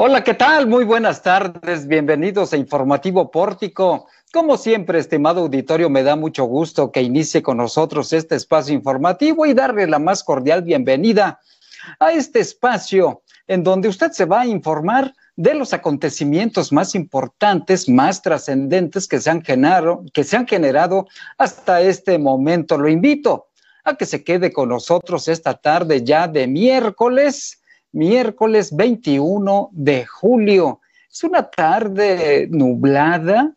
Hola, 0.00 0.22
¿qué 0.22 0.34
tal? 0.34 0.68
Muy 0.68 0.84
buenas 0.84 1.24
tardes. 1.24 1.88
Bienvenidos 1.88 2.52
a 2.52 2.56
Informativo 2.56 3.32
Pórtico. 3.32 4.06
Como 4.32 4.56
siempre, 4.56 5.00
estimado 5.00 5.40
auditorio, 5.40 5.90
me 5.90 6.04
da 6.04 6.14
mucho 6.14 6.44
gusto 6.44 6.92
que 6.92 7.02
inicie 7.02 7.42
con 7.42 7.56
nosotros 7.56 8.12
este 8.12 8.36
espacio 8.36 8.72
informativo 8.76 9.44
y 9.44 9.54
darle 9.54 9.88
la 9.88 9.98
más 9.98 10.22
cordial 10.22 10.62
bienvenida 10.62 11.40
a 11.98 12.12
este 12.12 12.38
espacio 12.38 13.22
en 13.48 13.64
donde 13.64 13.88
usted 13.88 14.12
se 14.12 14.24
va 14.24 14.42
a 14.42 14.46
informar 14.46 15.12
de 15.34 15.54
los 15.54 15.72
acontecimientos 15.72 16.70
más 16.70 16.94
importantes, 16.94 17.88
más 17.88 18.22
trascendentes 18.22 19.08
que 19.08 19.18
se 19.18 19.30
han 19.30 19.42
generado, 19.42 20.04
que 20.14 20.22
se 20.22 20.36
han 20.36 20.46
generado 20.46 21.08
hasta 21.38 21.80
este 21.80 22.18
momento. 22.18 22.78
Lo 22.78 22.88
invito 22.88 23.48
a 23.82 23.96
que 23.96 24.06
se 24.06 24.22
quede 24.22 24.52
con 24.52 24.68
nosotros 24.68 25.26
esta 25.26 25.54
tarde 25.54 26.04
ya 26.04 26.28
de 26.28 26.46
miércoles, 26.46 27.57
miércoles 27.92 28.74
21 28.74 29.70
de 29.72 30.06
julio. 30.06 30.80
Es 31.10 31.24
una 31.24 31.50
tarde 31.50 32.48
nublada, 32.50 33.54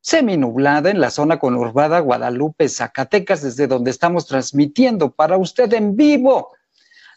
seminublada 0.00 0.90
en 0.90 1.00
la 1.00 1.10
zona 1.10 1.38
conurbada 1.38 2.00
Guadalupe, 2.00 2.68
Zacatecas, 2.68 3.42
desde 3.42 3.66
donde 3.66 3.90
estamos 3.90 4.26
transmitiendo 4.26 5.10
para 5.10 5.36
usted 5.36 5.72
en 5.72 5.96
vivo 5.96 6.50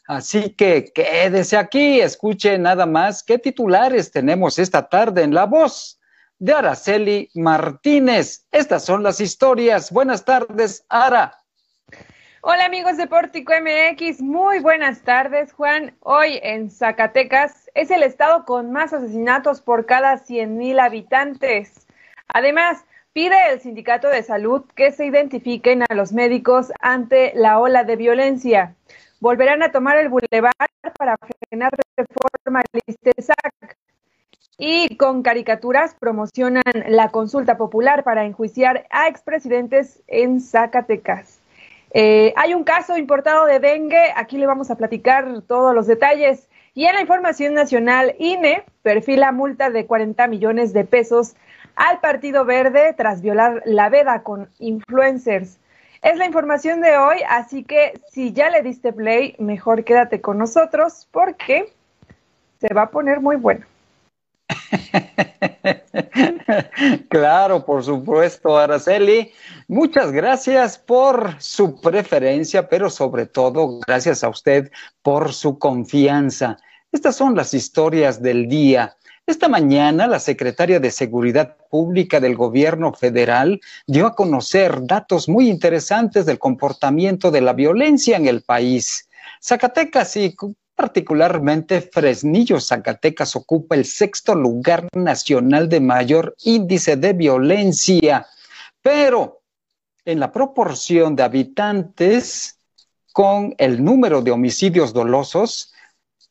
Así 0.07 0.51
que 0.51 0.91
quédese 0.93 1.57
aquí, 1.57 1.99
escuche 1.99 2.57
nada 2.59 2.85
más 2.85 3.23
qué 3.23 3.39
titulares 3.39 4.11
tenemos 4.11 4.59
esta 4.59 4.87
tarde 4.87 5.23
en 5.23 5.33
la 5.33 5.45
voz 5.45 5.99
de 6.37 6.53
Araceli 6.53 7.31
Martínez. 7.33 8.45
Estas 8.51 8.85
son 8.85 9.01
las 9.01 9.19
historias. 9.19 9.91
Buenas 9.91 10.23
tardes, 10.23 10.85
Ara. 10.89 11.35
Hola 12.47 12.65
amigos 12.65 12.95
de 12.97 13.07
Pórtico 13.07 13.53
MX, 13.53 14.21
muy 14.21 14.59
buenas 14.59 15.01
tardes 15.01 15.51
Juan. 15.51 15.95
Hoy 16.01 16.39
en 16.43 16.69
Zacatecas 16.69 17.71
es 17.73 17.89
el 17.89 18.03
estado 18.03 18.45
con 18.45 18.71
más 18.71 18.93
asesinatos 18.93 19.61
por 19.61 19.87
cada 19.87 20.19
100 20.19 20.55
mil 20.55 20.79
habitantes. 20.79 21.87
Además, 22.27 22.85
pide 23.13 23.35
el 23.51 23.61
sindicato 23.61 24.09
de 24.09 24.21
salud 24.21 24.63
que 24.75 24.91
se 24.91 25.07
identifiquen 25.07 25.81
a 25.89 25.95
los 25.95 26.13
médicos 26.13 26.71
ante 26.81 27.33
la 27.33 27.57
ola 27.57 27.83
de 27.83 27.95
violencia 27.95 28.75
volverán 29.19 29.63
a 29.63 29.71
tomar 29.71 29.97
el 29.97 30.09
bulevar 30.09 30.53
para 30.99 31.17
frenar 31.49 31.71
de 31.97 32.05
forma 32.05 32.61
Listezac. 32.85 33.75
Y 34.59 34.97
con 34.97 35.23
caricaturas 35.23 35.95
promocionan 35.95 36.61
la 36.89 37.09
consulta 37.09 37.57
popular 37.57 38.03
para 38.03 38.23
enjuiciar 38.23 38.85
a 38.91 39.07
expresidentes 39.07 40.03
en 40.05 40.41
Zacatecas. 40.41 41.41
Eh, 41.97 42.33
hay 42.35 42.53
un 42.53 42.65
caso 42.65 42.97
importado 42.97 43.45
de 43.45 43.61
dengue, 43.61 44.11
aquí 44.17 44.37
le 44.37 44.45
vamos 44.45 44.69
a 44.69 44.75
platicar 44.75 45.41
todos 45.47 45.73
los 45.73 45.87
detalles. 45.87 46.49
Y 46.73 46.87
en 46.87 46.95
la 46.95 46.99
información 46.99 47.53
nacional, 47.53 48.15
INE 48.19 48.65
perfila 48.81 49.31
multa 49.31 49.69
de 49.69 49.85
40 49.85 50.27
millones 50.27 50.73
de 50.73 50.83
pesos 50.83 51.37
al 51.77 52.01
Partido 52.01 52.43
Verde 52.43 52.93
tras 52.97 53.21
violar 53.21 53.61
la 53.63 53.87
veda 53.87 54.23
con 54.23 54.49
influencers. 54.59 55.57
Es 56.01 56.17
la 56.17 56.25
información 56.25 56.81
de 56.81 56.97
hoy, 56.97 57.19
así 57.29 57.63
que 57.63 57.93
si 58.11 58.33
ya 58.33 58.49
le 58.49 58.61
diste 58.61 58.91
play, 58.91 59.37
mejor 59.39 59.85
quédate 59.85 60.19
con 60.19 60.37
nosotros 60.37 61.07
porque 61.11 61.71
se 62.59 62.73
va 62.73 62.81
a 62.83 62.91
poner 62.91 63.21
muy 63.21 63.37
bueno. 63.37 63.65
claro, 67.09 67.65
por 67.65 67.83
supuesto, 67.83 68.57
Araceli. 68.57 69.31
Muchas 69.67 70.11
gracias 70.11 70.77
por 70.77 71.35
su 71.39 71.79
preferencia, 71.81 72.69
pero 72.69 72.89
sobre 72.89 73.25
todo 73.25 73.79
gracias 73.85 74.23
a 74.23 74.29
usted 74.29 74.71
por 75.01 75.33
su 75.33 75.57
confianza. 75.57 76.57
Estas 76.91 77.15
son 77.15 77.35
las 77.35 77.53
historias 77.53 78.21
del 78.21 78.47
día. 78.47 78.95
Esta 79.27 79.49
mañana, 79.49 80.05
la 80.05 80.19
secretaria 80.19 80.79
de 80.79 80.91
Seguridad 80.91 81.57
Pública 81.71 82.19
del 82.19 82.35
Gobierno 82.35 82.93
Federal 82.93 83.59
dio 83.87 84.05
a 84.05 84.15
conocer 84.15 84.85
datos 84.85 85.27
muy 85.27 85.49
interesantes 85.49 86.27
del 86.27 86.37
comportamiento 86.37 87.31
de 87.31 87.41
la 87.41 87.53
violencia 87.53 88.17
en 88.17 88.27
el 88.27 88.43
país. 88.43 89.09
Zacatecas 89.41 90.15
y 90.17 90.35
particularmente 90.75 91.81
Fresnillo, 91.81 92.59
Zacatecas 92.59 93.35
ocupa 93.35 93.75
el 93.75 93.85
sexto 93.85 94.35
lugar 94.35 94.87
nacional 94.93 95.69
de 95.69 95.79
mayor 95.79 96.35
índice 96.43 96.97
de 96.97 97.13
violencia, 97.13 98.27
pero 98.81 99.41
en 100.03 100.19
la 100.19 100.31
proporción 100.31 101.15
de 101.15 101.23
habitantes 101.23 102.59
con 103.13 103.55
el 103.57 103.83
número 103.83 104.21
de 104.21 104.31
homicidios 104.31 104.93
dolosos, 104.93 105.73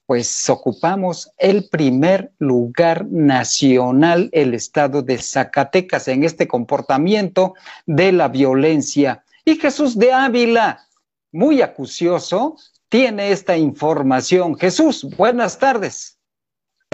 pues 0.06 0.50
ocupamos 0.50 1.30
el 1.38 1.68
primer 1.70 2.32
lugar 2.38 3.06
nacional, 3.06 4.28
el 4.32 4.52
estado 4.52 5.00
de 5.00 5.16
Zacatecas, 5.16 6.08
en 6.08 6.24
este 6.24 6.46
comportamiento 6.46 7.54
de 7.86 8.12
la 8.12 8.28
violencia. 8.28 9.24
Y 9.46 9.56
Jesús 9.56 9.98
de 9.98 10.12
Ávila, 10.12 10.86
muy 11.32 11.62
acucioso, 11.62 12.56
tiene 12.88 13.30
esta 13.30 13.56
información. 13.56 14.56
Jesús, 14.56 15.06
buenas 15.16 15.58
tardes. 15.58 16.18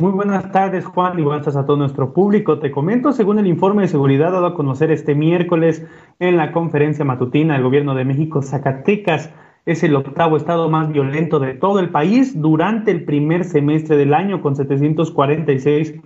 Muy 0.00 0.12
buenas 0.12 0.50
tardes, 0.50 0.86
Juan, 0.86 1.18
y 1.18 1.22
buenas 1.22 1.44
tardes 1.44 1.58
a 1.58 1.66
todo 1.66 1.76
nuestro 1.76 2.14
público. 2.14 2.58
Te 2.58 2.70
comento, 2.70 3.12
según 3.12 3.38
el 3.38 3.46
informe 3.46 3.82
de 3.82 3.88
seguridad 3.88 4.32
dado 4.32 4.46
a 4.46 4.54
conocer 4.54 4.90
este 4.90 5.14
miércoles 5.14 5.86
en 6.20 6.38
la 6.38 6.52
conferencia 6.52 7.04
matutina 7.04 7.52
del 7.52 7.64
Gobierno 7.64 7.94
de 7.94 8.06
México, 8.06 8.40
Zacatecas 8.40 9.30
es 9.66 9.82
el 9.82 9.94
octavo 9.94 10.38
estado 10.38 10.70
más 10.70 10.90
violento 10.90 11.38
de 11.38 11.52
todo 11.52 11.80
el 11.80 11.90
país 11.90 12.40
durante 12.40 12.90
el 12.90 13.04
primer 13.04 13.44
semestre 13.44 13.98
del 13.98 14.14
año, 14.14 14.40
con 14.40 14.56
746 14.56 15.96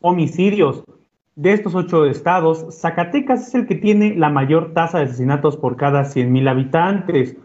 homicidios. 0.00 0.82
De 1.36 1.52
estos 1.52 1.74
ocho 1.76 2.04
estados, 2.06 2.66
Zacatecas 2.80 3.46
es 3.46 3.54
el 3.54 3.66
que 3.68 3.76
tiene 3.76 4.16
la 4.16 4.28
mayor 4.28 4.72
tasa 4.72 4.98
de 4.98 5.04
asesinatos 5.04 5.56
por 5.56 5.76
cada 5.76 6.02
100.000 6.02 6.50
habitantes. 6.50 7.36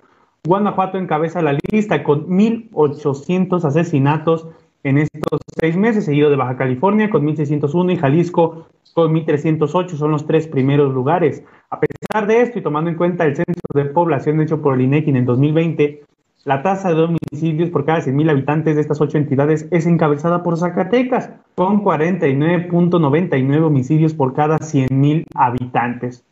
Guanajuato 0.43 0.97
encabeza 0.97 1.41
la 1.41 1.55
lista 1.71 2.03
con 2.03 2.27
1.800 2.27 3.63
asesinatos 3.63 4.47
en 4.83 4.97
estos 4.97 5.39
seis 5.59 5.77
meses, 5.77 6.05
seguido 6.05 6.31
de 6.31 6.35
Baja 6.35 6.57
California 6.57 7.11
con 7.11 7.25
1.601 7.27 7.93
y 7.93 7.97
Jalisco 7.97 8.65
con 8.93 9.13
1.308, 9.13 9.89
son 9.89 10.11
los 10.11 10.25
tres 10.25 10.47
primeros 10.47 10.93
lugares. 10.93 11.43
A 11.69 11.79
pesar 11.79 12.27
de 12.27 12.41
esto 12.41 12.57
y 12.57 12.63
tomando 12.63 12.89
en 12.89 12.97
cuenta 12.97 13.25
el 13.25 13.35
censo 13.35 13.61
de 13.75 13.85
población 13.85 14.41
hecho 14.41 14.61
por 14.61 14.73
el 14.73 14.81
INEGI 14.81 15.11
en 15.11 15.17
el 15.17 15.25
2020, 15.25 16.03
la 16.43 16.63
tasa 16.63 16.91
de 16.91 17.03
homicidios 17.03 17.69
por 17.69 17.85
cada 17.85 17.99
100.000 17.99 18.31
habitantes 18.31 18.75
de 18.75 18.81
estas 18.81 18.99
ocho 18.99 19.19
entidades 19.19 19.67
es 19.69 19.85
encabezada 19.85 20.41
por 20.41 20.57
Zacatecas, 20.57 21.29
con 21.53 21.83
49.99 21.83 23.63
homicidios 23.63 24.15
por 24.15 24.33
cada 24.33 24.57
100.000 24.57 25.25
habitantes. 25.35 26.25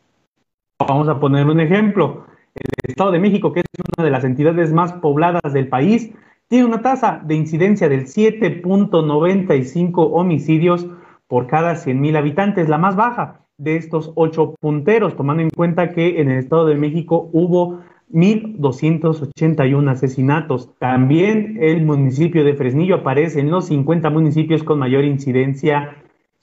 Vamos 0.80 1.08
a 1.10 1.20
poner 1.20 1.46
un 1.46 1.60
ejemplo. 1.60 2.26
El 2.56 2.92
Estado 2.92 3.12
de 3.12 3.20
México, 3.20 3.54
que 3.54 3.60
es 3.62 3.66
una 3.98 4.06
de 4.06 4.12
las 4.12 4.24
entidades 4.24 4.72
más 4.74 4.94
pobladas 4.94 5.54
del 5.54 5.68
país, 5.68 6.12
tiene 6.48 6.66
una 6.66 6.82
tasa 6.82 7.22
de 7.24 7.36
incidencia 7.36 7.90
del 7.90 8.08
7.95 8.08 10.10
homicidios 10.12 10.88
por 11.28 11.46
cada 11.48 11.74
100.000 11.74 12.18
habitantes, 12.18 12.70
la 12.70 12.80
más 12.80 12.96
baja 12.96 13.42
de 13.58 13.76
estos 13.76 14.12
ocho 14.16 14.56
punteros, 14.60 15.16
tomando 15.16 15.44
en 15.44 15.50
cuenta 15.50 15.92
que 15.92 16.22
en 16.22 16.32
el 16.32 16.40
Estado 16.40 16.66
de 16.66 16.76
México 16.76 17.30
hubo 17.34 17.82
1.281 18.12 19.92
asesinatos. 19.92 20.72
También 20.80 21.60
el 21.62 21.86
municipio 21.86 22.44
de 22.44 22.56
Fresnillo 22.56 22.96
aparece 22.96 23.42
en 23.42 23.52
los 23.52 23.68
50 23.68 24.10
municipios 24.10 24.64
con 24.64 24.80
mayor 24.80 25.04
incidencia 25.04 25.98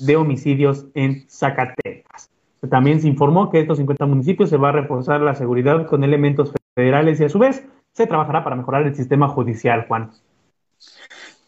de 0.00 0.16
homicidios 0.16 0.86
en 0.94 1.28
Zacatecas. 1.28 2.30
También 2.70 3.00
se 3.00 3.08
informó 3.08 3.50
que 3.50 3.60
estos 3.60 3.78
50 3.78 4.06
municipios 4.06 4.50
se 4.50 4.56
va 4.56 4.70
a 4.70 4.72
reforzar 4.72 5.20
la 5.20 5.34
seguridad 5.34 5.86
con 5.86 6.02
elementos 6.02 6.52
federales 6.74 7.20
y 7.20 7.24
a 7.24 7.28
su 7.28 7.38
vez 7.38 7.64
se 7.92 8.06
trabajará 8.06 8.42
para 8.42 8.56
mejorar 8.56 8.86
el 8.86 8.94
sistema 8.94 9.28
judicial, 9.28 9.84
Juan. 9.86 10.10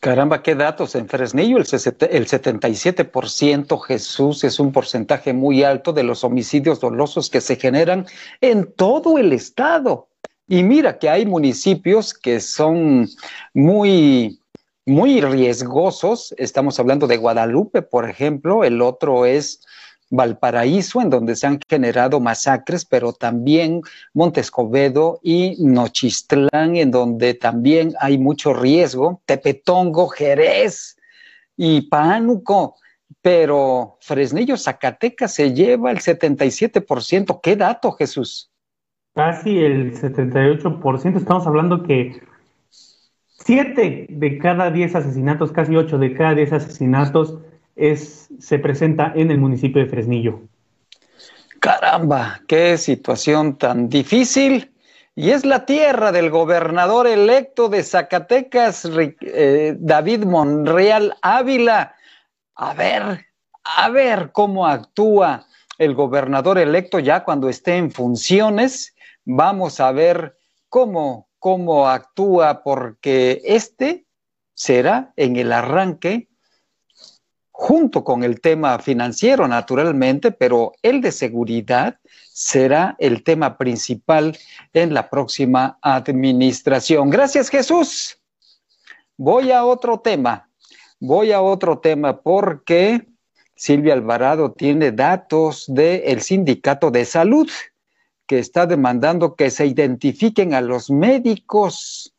Caramba, 0.01 0.43
qué 0.43 0.55
datos. 0.55 0.95
En 0.95 1.09
Fresnillo 1.09 1.57
el, 1.57 1.65
el 1.65 2.29
77% 2.29 3.81
Jesús 3.81 4.45
es 4.45 4.61
un 4.61 4.71
porcentaje 4.71 5.33
muy 5.33 5.65
alto 5.65 5.93
de 5.93 6.05
los 6.05 6.23
homicidios 6.23 6.79
dolosos 6.79 7.29
que 7.31 7.41
se 7.41 7.57
generan 7.57 8.07
en 8.41 8.73
todo 8.73 9.19
el 9.19 9.33
estado. 9.33 10.09
Y 10.47 10.63
mira 10.63 10.99
que 10.99 11.11
hay 11.11 11.27
municipios 11.27 12.15
que 12.15 12.41
son 12.41 13.09
muy, 13.53 14.41
muy 14.87 15.21
riesgosos. 15.21 16.33
Estamos 16.39 16.79
hablando 16.79 17.09
de 17.09 17.17
Guadalupe, 17.17 17.83
por 17.83 18.09
ejemplo. 18.09 18.63
El 18.63 18.81
otro 18.81 19.27
es 19.27 19.67
Valparaíso, 20.11 21.01
en 21.01 21.11
donde 21.11 21.37
se 21.37 21.47
han 21.47 21.61
generado 21.69 22.21
masacres, 22.21 22.85
pero 22.85 23.13
también 23.13 23.83
Montescobedo 24.15 25.21
y 25.23 25.57
Nochistlán, 25.61 26.77
en 26.77 26.91
donde 26.91 27.35
también 27.35 27.95
hay 28.01 28.19
mucho 28.19 28.55
riesgo, 28.55 29.21
Tepetongo, 29.27 30.09
Jerez 30.09 30.97
y 31.57 31.83
Pánuco, 31.83 32.77
pero 33.21 33.99
Fresnillo, 34.01 34.57
Zacatecas 34.57 35.35
se 35.35 35.53
lleva 35.53 35.91
el 35.91 35.99
77%. 35.99 37.41
¿Qué 37.43 37.57
dato, 37.57 37.93
Jesús? 37.93 38.51
Casi 39.15 39.59
el 39.59 39.95
78%. 39.95 41.17
Estamos 41.17 41.47
hablando 41.47 41.83
que 41.83 42.23
7 42.71 44.07
de 44.11 44.39
cada 44.39 44.71
10 44.71 44.95
asesinatos, 44.95 45.53
casi 45.53 45.75
8 45.77 45.99
de 45.99 46.15
cada 46.15 46.35
10 46.35 46.53
asesinatos 46.53 47.39
se 47.79 48.59
presenta 48.59 49.13
en 49.15 49.31
el 49.31 49.39
municipio 49.39 49.83
de 49.83 49.89
Fresnillo. 49.89 50.41
Caramba, 51.61 52.41
qué 52.47 52.79
situación 52.79 53.57
tan 53.57 53.89
difícil. 53.89 54.73
Y 55.15 55.31
es 55.31 55.45
la 55.45 55.67
tierra 55.67 56.13
del 56.13 56.31
gobernador 56.31 57.09
electo 57.09 57.69
de 57.69 57.83
Zacatecas, 57.83 58.89
eh, 59.21 59.75
David 59.79 60.25
Monreal 60.25 61.17
Ávila. 61.23 61.97
A 62.55 62.75
ver, 62.75 63.27
a 63.65 63.89
ver 63.89 64.31
cómo 64.33 64.67
actúa 64.67 65.47
el 65.79 65.95
gobernador 65.95 66.59
electo 66.59 67.01
ya 67.01 67.25
cuando 67.25 67.49
esté 67.49 67.77
en 67.77 67.91
funciones. 67.91 68.95
Vamos 69.25 69.81
a 69.81 69.91
ver 69.91 70.37
cómo, 70.69 71.29
cómo 71.41 71.89
actúa, 71.89 72.63
porque 72.63 73.43
este 73.45 74.07
será 74.55 75.13
en 75.17 75.37
el 75.37 75.53
arranque 75.53 76.28
junto 77.61 78.05
con 78.05 78.23
el 78.23 78.41
tema 78.41 78.79
financiero, 78.79 79.49
naturalmente, 79.49 80.31
pero 80.31 80.75
el 80.81 81.01
de 81.01 81.11
seguridad 81.11 81.99
será 82.33 82.95
el 83.01 83.25
tema 83.25 83.59
principal 83.59 84.39
en 84.73 84.95
la 84.95 85.11
próxima 85.11 85.77
administración. 85.83 87.11
Gracias, 87.11 87.49
Jesús. 87.49 88.21
Voy 89.17 89.51
a 89.51 89.65
otro 89.65 89.99
tema. 89.99 90.49
Voy 91.01 91.33
a 91.33 91.43
otro 91.43 91.81
tema 91.81 92.23
porque 92.23 93.09
Silvia 93.57 93.95
Alvarado 93.95 94.53
tiene 94.53 94.93
datos 94.93 95.65
del 95.67 96.23
sindicato 96.23 96.93
de 96.93 97.05
salud 97.05 97.51
que 98.29 98.39
está 98.39 98.67
demandando 98.67 99.35
que 99.35 99.51
se 99.51 99.67
identifiquen 99.67 100.55
a 100.55 100.61
los 100.61 100.91
médicos 100.91 102.15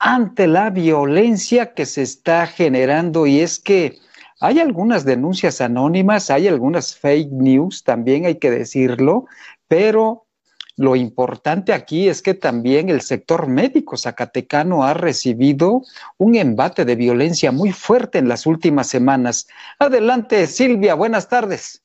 ante 0.00 0.46
la 0.46 0.70
violencia 0.70 1.74
que 1.74 1.84
se 1.84 2.02
está 2.02 2.46
generando 2.46 3.26
y 3.26 3.40
es 3.40 3.60
que 3.60 3.98
hay 4.40 4.58
algunas 4.58 5.04
denuncias 5.04 5.60
anónimas, 5.60 6.30
hay 6.30 6.48
algunas 6.48 6.96
fake 6.96 7.30
news, 7.30 7.84
también 7.84 8.24
hay 8.24 8.36
que 8.36 8.50
decirlo, 8.50 9.26
pero 9.68 10.24
lo 10.76 10.96
importante 10.96 11.74
aquí 11.74 12.08
es 12.08 12.22
que 12.22 12.32
también 12.32 12.88
el 12.88 13.02
sector 13.02 13.46
médico 13.46 13.98
zacatecano 13.98 14.84
ha 14.84 14.94
recibido 14.94 15.82
un 16.16 16.34
embate 16.34 16.86
de 16.86 16.96
violencia 16.96 17.52
muy 17.52 17.70
fuerte 17.70 18.16
en 18.16 18.28
las 18.28 18.46
últimas 18.46 18.86
semanas. 18.86 19.48
Adelante, 19.78 20.46
Silvia, 20.46 20.94
buenas 20.94 21.28
tardes. 21.28 21.82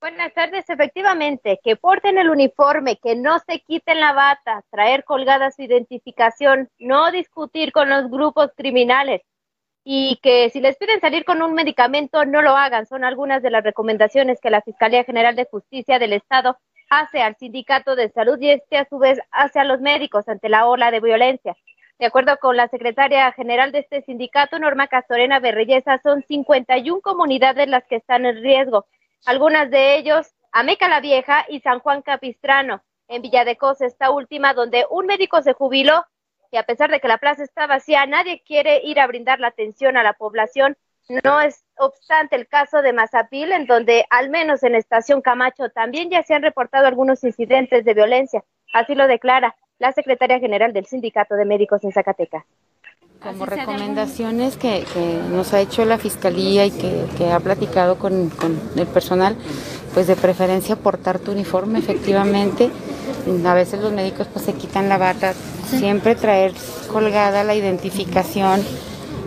Buenas 0.00 0.32
tardes, 0.32 0.64
efectivamente, 0.70 1.60
que 1.62 1.76
porten 1.76 2.16
el 2.16 2.30
uniforme, 2.30 2.96
que 2.96 3.16
no 3.16 3.38
se 3.40 3.60
quiten 3.60 4.00
la 4.00 4.14
bata, 4.14 4.64
traer 4.70 5.04
colgada 5.04 5.50
su 5.50 5.60
identificación, 5.60 6.70
no 6.78 7.12
discutir 7.12 7.70
con 7.70 7.90
los 7.90 8.10
grupos 8.10 8.50
criminales 8.56 9.20
y 9.84 10.18
que 10.22 10.48
si 10.48 10.60
les 10.62 10.78
piden 10.78 11.02
salir 11.02 11.26
con 11.26 11.42
un 11.42 11.52
medicamento 11.52 12.24
no 12.24 12.40
lo 12.40 12.56
hagan. 12.56 12.86
Son 12.86 13.04
algunas 13.04 13.42
de 13.42 13.50
las 13.50 13.62
recomendaciones 13.62 14.40
que 14.40 14.48
la 14.48 14.62
Fiscalía 14.62 15.04
General 15.04 15.36
de 15.36 15.48
Justicia 15.50 15.98
del 15.98 16.14
Estado 16.14 16.56
hace 16.88 17.20
al 17.20 17.36
Sindicato 17.36 17.94
de 17.94 18.08
Salud 18.08 18.38
y 18.40 18.52
este 18.52 18.78
a 18.78 18.88
su 18.88 18.98
vez 18.98 19.20
hace 19.30 19.58
a 19.60 19.64
los 19.64 19.82
médicos 19.82 20.26
ante 20.30 20.48
la 20.48 20.66
ola 20.66 20.90
de 20.90 21.00
violencia. 21.00 21.54
De 21.98 22.06
acuerdo 22.06 22.38
con 22.38 22.56
la 22.56 22.68
secretaria 22.68 23.30
general 23.32 23.70
de 23.70 23.80
este 23.80 24.00
sindicato, 24.00 24.58
Norma 24.58 24.88
Castorena 24.88 25.40
Berreyesa, 25.40 25.98
son 25.98 26.22
51 26.22 27.02
comunidades 27.02 27.68
las 27.68 27.84
que 27.84 27.96
están 27.96 28.24
en 28.24 28.42
riesgo 28.42 28.86
algunas 29.26 29.70
de 29.70 29.96
ellos 29.96 30.32
Ameca 30.52 30.88
la 30.88 31.00
Vieja 31.00 31.46
y 31.48 31.60
San 31.60 31.78
Juan 31.78 32.02
Capistrano, 32.02 32.82
en 33.06 33.22
Villadecosa, 33.22 33.86
esta 33.86 34.10
última, 34.10 34.54
donde 34.54 34.84
un 34.90 35.06
médico 35.06 35.42
se 35.42 35.52
jubiló 35.52 36.04
y 36.50 36.56
a 36.56 36.64
pesar 36.64 36.90
de 36.90 37.00
que 37.00 37.08
la 37.08 37.18
plaza 37.18 37.44
está 37.44 37.66
vacía, 37.66 38.06
nadie 38.06 38.42
quiere 38.44 38.80
ir 38.84 38.98
a 38.98 39.06
brindar 39.06 39.38
la 39.38 39.48
atención 39.48 39.96
a 39.96 40.02
la 40.02 40.14
población. 40.14 40.76
No 41.24 41.40
es 41.40 41.64
obstante 41.76 42.36
el 42.36 42.48
caso 42.48 42.82
de 42.82 42.92
Mazapil, 42.92 43.52
en 43.52 43.66
donde 43.66 44.04
al 44.10 44.30
menos 44.30 44.62
en 44.62 44.74
Estación 44.74 45.22
Camacho 45.22 45.70
también 45.70 46.10
ya 46.10 46.22
se 46.22 46.34
han 46.34 46.42
reportado 46.42 46.86
algunos 46.86 47.22
incidentes 47.22 47.84
de 47.84 47.94
violencia. 47.94 48.44
Así 48.72 48.94
lo 48.94 49.06
declara 49.06 49.56
la 49.78 49.92
secretaria 49.92 50.40
general 50.40 50.72
del 50.72 50.86
Sindicato 50.86 51.34
de 51.34 51.44
Médicos 51.44 51.82
en 51.84 51.92
Zacatecas 51.92 52.44
como 53.22 53.44
recomendaciones 53.44 54.56
que, 54.56 54.84
nos 55.30 55.52
ha 55.52 55.60
hecho 55.60 55.84
la 55.84 55.98
Fiscalía 55.98 56.66
y 56.66 56.70
que, 56.70 57.30
ha 57.30 57.40
platicado 57.40 57.98
con, 57.98 58.30
el 58.76 58.86
personal, 58.86 59.36
pues 59.94 60.06
de 60.06 60.16
preferencia 60.16 60.76
portar 60.76 61.18
tu 61.18 61.32
uniforme, 61.32 61.78
efectivamente. 61.78 62.70
A 63.44 63.54
veces 63.54 63.80
los 63.80 63.92
médicos 63.92 64.26
pues 64.32 64.44
se 64.46 64.54
quitan 64.54 64.88
la 64.88 64.96
bata, 64.96 65.34
siempre 65.68 66.14
traer 66.14 66.52
colgada 66.90 67.44
la 67.44 67.54
identificación 67.54 68.62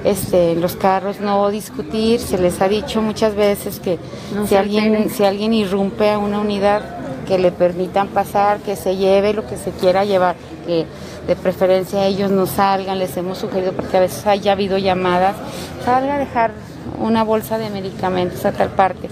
este, 0.03 0.55
los 0.55 0.75
carros, 0.75 1.21
no 1.21 1.49
discutir, 1.49 2.19
se 2.19 2.37
les 2.37 2.59
ha 2.61 2.67
dicho 2.67 3.01
muchas 3.01 3.35
veces 3.35 3.79
que 3.79 3.99
si, 4.47 4.55
alguien, 4.55 5.09
si 5.09 5.23
alguien 5.23 5.53
irrumpe 5.53 6.11
a 6.11 6.17
una 6.17 6.39
unidad, 6.39 6.81
que 7.25 7.37
le 7.39 7.51
permitan 7.51 8.09
pasar, 8.09 8.59
que 8.59 8.75
se 8.75 8.97
lleve 8.97 9.33
lo 9.33 9.47
que 9.47 9.55
se 9.55 9.71
quiera 9.71 10.03
llevar, 10.03 10.35
que 10.65 10.85
de 11.27 11.35
preferencia 11.35 12.05
ellos 12.05 12.31
no 12.31 12.45
salgan, 12.45 12.99
les 12.99 13.15
hemos 13.17 13.37
sugerido 13.37 13.73
porque 13.73 13.97
a 13.97 14.01
veces 14.01 14.25
haya 14.27 14.51
habido 14.51 14.77
llamadas, 14.77 15.35
salga 15.85 16.15
a 16.15 16.19
dejar 16.19 16.51
una 16.99 17.23
bolsa 17.23 17.57
de 17.57 17.69
medicamentos 17.69 18.45
a 18.45 18.51
tal 18.51 18.69
parte. 18.69 19.09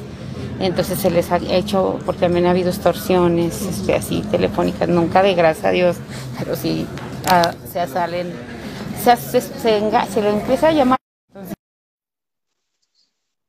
Entonces 0.59 0.99
se 0.99 1.09
les 1.09 1.31
ha 1.31 1.37
hecho, 1.37 1.99
porque 2.05 2.21
también 2.21 2.45
ha 2.45 2.51
habido 2.51 2.69
extorsiones 2.69 3.61
este, 3.63 3.95
así 3.95 4.21
telefónicas, 4.29 4.87
nunca 4.87 5.23
de 5.23 5.33
gracia 5.33 5.69
a 5.69 5.71
Dios, 5.71 5.97
pero 6.37 6.55
sí 6.55 6.85
ah, 7.27 7.51
se 7.71 7.87
salen, 7.87 8.31
se, 9.03 9.15
se, 9.15 9.41
se, 9.41 10.21
le 10.21 10.29
empieza 10.29 10.67
a 10.67 10.71
llamar 10.71 11.00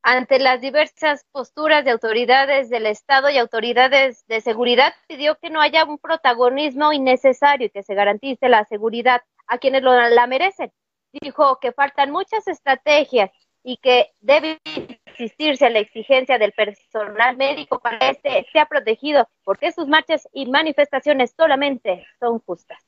ante 0.03 0.41
las 0.41 0.61
diversas 0.61 1.25
posturas 1.31 1.85
de 1.85 1.93
autoridades 1.93 2.69
del 2.69 2.87
Estado 2.87 3.31
y 3.31 3.39
autoridades 3.39 4.27
de 4.27 4.41
seguridad, 4.41 4.93
pidió 5.07 5.37
que 5.39 5.51
no 5.51 5.61
haya 5.61 5.85
un 5.85 5.99
protagonismo 5.99 6.93
innecesario 6.93 7.69
y 7.69 7.71
que 7.71 7.85
se 7.85 7.95
garantice 7.95 8.49
la 8.49 8.65
seguridad 8.65 9.23
a 9.47 9.59
quienes 9.59 9.83
lo, 9.83 9.95
la 9.95 10.27
merecen. 10.27 10.73
Dijo 11.13 11.59
que 11.61 11.73
faltan 11.73 12.11
muchas 12.11 12.49
estrategias 12.49 13.31
y 13.63 13.77
que 13.77 14.11
debe 14.21 14.61
existirse 15.07 15.71
la 15.71 15.79
exigencia 15.79 16.37
del 16.37 16.53
personal 16.53 17.37
médico 17.37 17.79
para 17.79 17.99
que 18.01 18.11
este 18.11 18.47
sea 18.53 18.67
protegido, 18.67 19.29
porque 19.45 19.71
sus 19.71 19.87
marchas 19.87 20.29
y 20.33 20.47
manifestaciones 20.47 21.33
solamente 21.37 22.05
son 22.19 22.41
justas. 22.41 22.83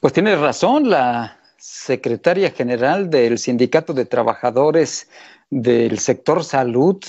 Pues 0.00 0.12
tiene 0.12 0.34
razón 0.34 0.90
la 0.90 1.41
secretaria 1.62 2.50
general 2.50 3.08
del 3.08 3.38
Sindicato 3.38 3.94
de 3.94 4.04
Trabajadores 4.04 5.08
del 5.48 6.00
sector 6.00 6.42
salud, 6.42 7.00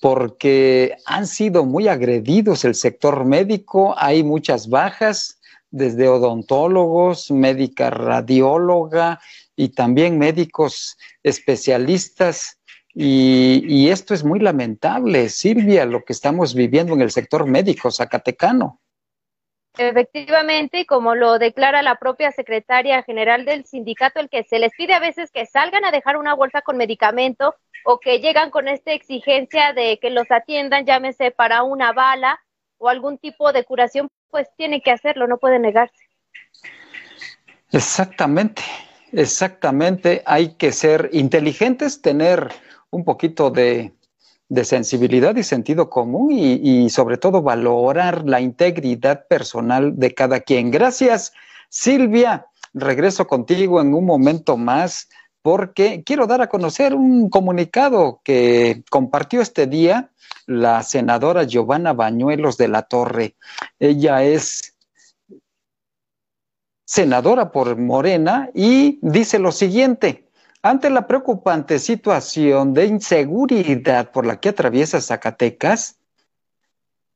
porque 0.00 0.96
han 1.04 1.26
sido 1.26 1.64
muy 1.64 1.88
agredidos 1.88 2.64
el 2.64 2.76
sector 2.76 3.24
médico, 3.24 3.96
hay 3.98 4.22
muchas 4.22 4.68
bajas, 4.68 5.40
desde 5.70 6.08
odontólogos, 6.08 7.32
médica 7.32 7.90
radióloga 7.90 9.20
y 9.56 9.70
también 9.70 10.16
médicos 10.16 10.96
especialistas. 11.24 12.60
Y, 12.94 13.88
esto 13.88 14.14
es 14.14 14.22
muy 14.22 14.38
lamentable, 14.38 15.28
Silvia, 15.28 15.84
lo 15.84 16.04
que 16.04 16.12
estamos 16.12 16.54
viviendo 16.54 16.94
en 16.94 17.02
el 17.02 17.10
sector 17.10 17.46
médico 17.46 17.90
zacatecano. 17.90 18.80
Efectivamente, 19.76 20.80
y 20.80 20.86
como 20.86 21.14
lo 21.14 21.38
declara 21.38 21.82
la 21.82 21.96
propia 21.96 22.32
secretaria 22.32 23.02
general 23.02 23.44
del 23.44 23.64
sindicato, 23.64 24.18
el 24.18 24.28
que 24.28 24.42
se 24.44 24.58
les 24.58 24.72
pide 24.76 24.94
a 24.94 24.98
veces 24.98 25.30
que 25.30 25.46
salgan 25.46 25.84
a 25.84 25.90
dejar 25.90 26.16
una 26.16 26.34
bolsa 26.34 26.62
con 26.62 26.76
medicamento 26.76 27.54
o 27.84 28.00
que 28.00 28.18
llegan 28.18 28.50
con 28.50 28.66
esta 28.66 28.92
exigencia 28.92 29.72
de 29.72 29.98
que 30.00 30.10
los 30.10 30.30
atiendan, 30.30 30.84
llámese 30.84 31.30
para 31.30 31.62
una 31.62 31.92
bala 31.92 32.40
o 32.78 32.88
algún 32.88 33.18
tipo 33.18 33.52
de 33.52 33.64
curación, 33.64 34.08
pues 34.30 34.48
tienen 34.56 34.80
que 34.80 34.90
hacerlo, 34.90 35.26
no 35.26 35.38
pueden 35.38 35.62
negarse. 35.62 36.08
Exactamente, 37.70 38.62
exactamente. 39.12 40.22
Hay 40.26 40.54
que 40.54 40.72
ser 40.72 41.10
inteligentes, 41.12 42.02
tener 42.02 42.48
un 42.90 43.04
poquito 43.04 43.50
de 43.50 43.92
de 44.48 44.64
sensibilidad 44.64 45.36
y 45.36 45.42
sentido 45.42 45.90
común 45.90 46.32
y, 46.32 46.88
sobre 46.90 47.18
todo 47.18 47.42
valorar 47.42 48.26
la 48.26 48.40
integridad 48.40 49.26
personal 49.28 49.98
de 49.98 50.14
cada 50.14 50.40
quien. 50.40 50.70
Gracias, 50.70 51.32
Silvia. 51.68 52.46
Regreso 52.74 53.26
contigo 53.26 53.80
en 53.80 53.94
un 53.94 54.06
momento 54.06 54.56
más 54.56 55.08
porque 55.42 56.02
quiero 56.04 56.26
dar 56.26 56.42
a 56.42 56.48
conocer 56.48 56.94
un 56.94 57.30
comunicado 57.30 58.20
que 58.24 58.82
compartió 58.90 59.40
este 59.40 59.66
día 59.66 60.10
la 60.46 60.82
senadora 60.82 61.44
Giovanna 61.44 61.92
Bañuelos 61.92 62.56
de 62.56 62.68
la 62.68 62.82
Torre. 62.82 63.36
Ella 63.78 64.24
es 64.24 64.74
senadora 66.84 67.52
por 67.52 67.76
Morena 67.76 68.50
y 68.54 68.98
dice 69.02 69.38
lo 69.38 69.52
siguiente. 69.52 70.27
Ante 70.68 70.90
la 70.90 71.06
preocupante 71.06 71.78
situación 71.78 72.74
de 72.74 72.84
inseguridad 72.84 74.12
por 74.12 74.26
la 74.26 74.38
que 74.38 74.50
atraviesa 74.50 75.00
Zacatecas, 75.00 75.96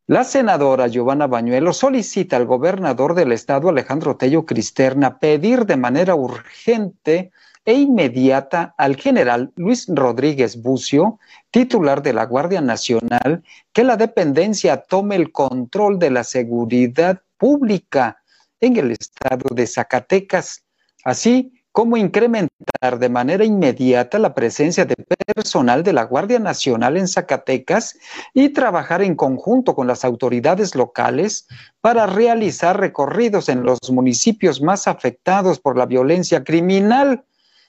la 0.06 0.24
senadora 0.24 0.88
Giovanna 0.88 1.26
Bañuelos 1.26 1.76
solicita 1.76 2.38
al 2.38 2.46
gobernador 2.46 3.14
del 3.14 3.30
estado, 3.30 3.68
Alejandro 3.68 4.16
Tello 4.16 4.46
Cristerna, 4.46 5.18
pedir 5.18 5.66
de 5.66 5.76
manera 5.76 6.14
urgente 6.14 7.30
e 7.66 7.74
inmediata 7.74 8.74
al 8.78 8.96
general 8.96 9.52
Luis 9.56 9.84
Rodríguez 9.86 10.62
Bucio, 10.62 11.18
titular 11.50 12.02
de 12.02 12.14
la 12.14 12.24
Guardia 12.24 12.62
Nacional, 12.62 13.44
que 13.74 13.84
la 13.84 13.98
dependencia 13.98 14.78
tome 14.78 15.16
el 15.16 15.30
control 15.30 15.98
de 15.98 16.10
la 16.10 16.24
seguridad 16.24 17.20
pública 17.36 18.22
en 18.60 18.78
el 18.78 18.92
estado 18.92 19.54
de 19.54 19.66
Zacatecas, 19.66 20.64
así 21.04 21.61
como 21.72 21.96
incrementar 21.96 22.98
de 22.98 23.08
manera 23.08 23.44
inmediata 23.44 24.18
la 24.18 24.34
presencia 24.34 24.84
de 24.84 24.94
personal 25.34 25.82
de 25.82 25.94
la 25.94 26.04
Guardia 26.04 26.38
Nacional 26.38 26.98
en 26.98 27.08
Zacatecas 27.08 27.98
y 28.34 28.50
trabajar 28.50 29.02
en 29.02 29.16
conjunto 29.16 29.74
con 29.74 29.86
las 29.86 30.04
autoridades 30.04 30.74
locales 30.74 31.48
para 31.80 32.06
realizar 32.06 32.78
recorridos 32.78 33.48
en 33.48 33.62
los 33.62 33.78
municipios 33.90 34.60
más 34.60 34.86
afectados 34.86 35.58
por 35.58 35.78
la 35.78 35.86
violencia 35.86 36.44
criminal 36.44 37.24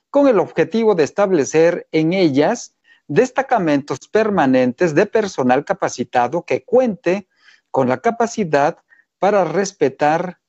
con 0.10 0.27
el 0.27 0.39
objetivo 0.39 0.93
de 0.95 1.05
establecer 1.05 1.88
en 1.91 2.13
ellas 2.13 2.75
destacamentos 3.07 4.00
permanentes 4.12 4.93
de 4.95 5.05
personal 5.05 5.65
capacitado 5.65 6.43
que 6.43 6.63
cuente 6.63 7.27
con 7.72 7.89
la 7.89 7.98
capacidad 7.98 8.77
para 9.17 9.45
respetar, 9.45 10.39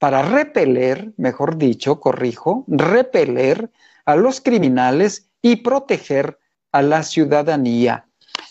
para 0.00 0.22
repeler, 0.22 1.12
mejor 1.18 1.58
dicho, 1.58 2.00
corrijo, 2.00 2.64
repeler 2.66 3.70
a 4.06 4.16
los 4.16 4.40
criminales 4.40 5.28
y 5.42 5.56
proteger 5.56 6.38
a 6.72 6.80
la 6.80 7.02
ciudadanía. 7.02 8.06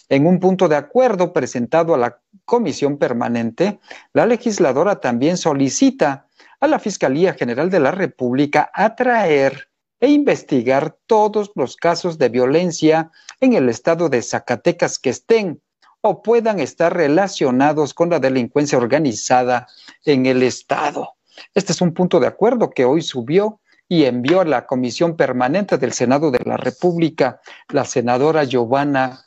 En 0.09 0.27
un 0.27 0.39
punto 0.39 0.67
de 0.67 0.75
acuerdo 0.75 1.33
presentado 1.33 1.95
a 1.95 1.97
la 1.97 2.19
Comisión 2.45 2.99
Permanente, 2.99 3.79
la 4.13 4.27
legisladora 4.27 4.99
también 4.99 5.37
solicita 5.37 6.27
a 6.59 6.67
la 6.67 6.77
Fiscalía 6.77 7.33
General 7.33 7.71
de 7.71 7.79
la 7.79 7.91
República 7.91 8.69
atraer 8.71 9.69
e 9.99 10.07
investigar 10.11 10.97
todos 11.07 11.51
los 11.55 11.75
casos 11.77 12.19
de 12.19 12.29
violencia 12.29 13.09
en 13.41 13.53
el 13.53 13.69
estado 13.69 14.07
de 14.07 14.21
Zacatecas 14.21 14.99
que 14.99 15.09
estén 15.09 15.63
o 16.01 16.21
puedan 16.21 16.59
estar 16.59 16.95
relacionados 16.95 17.95
con 17.95 18.11
la 18.11 18.19
delincuencia 18.19 18.77
organizada 18.77 19.67
en 20.05 20.27
el 20.27 20.43
estado. 20.43 21.15
Este 21.53 21.71
es 21.73 21.81
un 21.81 21.93
punto 21.93 22.19
de 22.19 22.27
acuerdo 22.27 22.69
que 22.69 22.85
hoy 22.85 23.01
subió 23.01 23.59
y 23.87 24.05
envió 24.05 24.41
a 24.41 24.45
la 24.45 24.67
Comisión 24.67 25.17
Permanente 25.17 25.77
del 25.77 25.93
Senado 25.93 26.31
de 26.31 26.39
la 26.45 26.57
República 26.57 27.41
la 27.69 27.85
senadora 27.85 28.43
Giovanna 28.43 29.25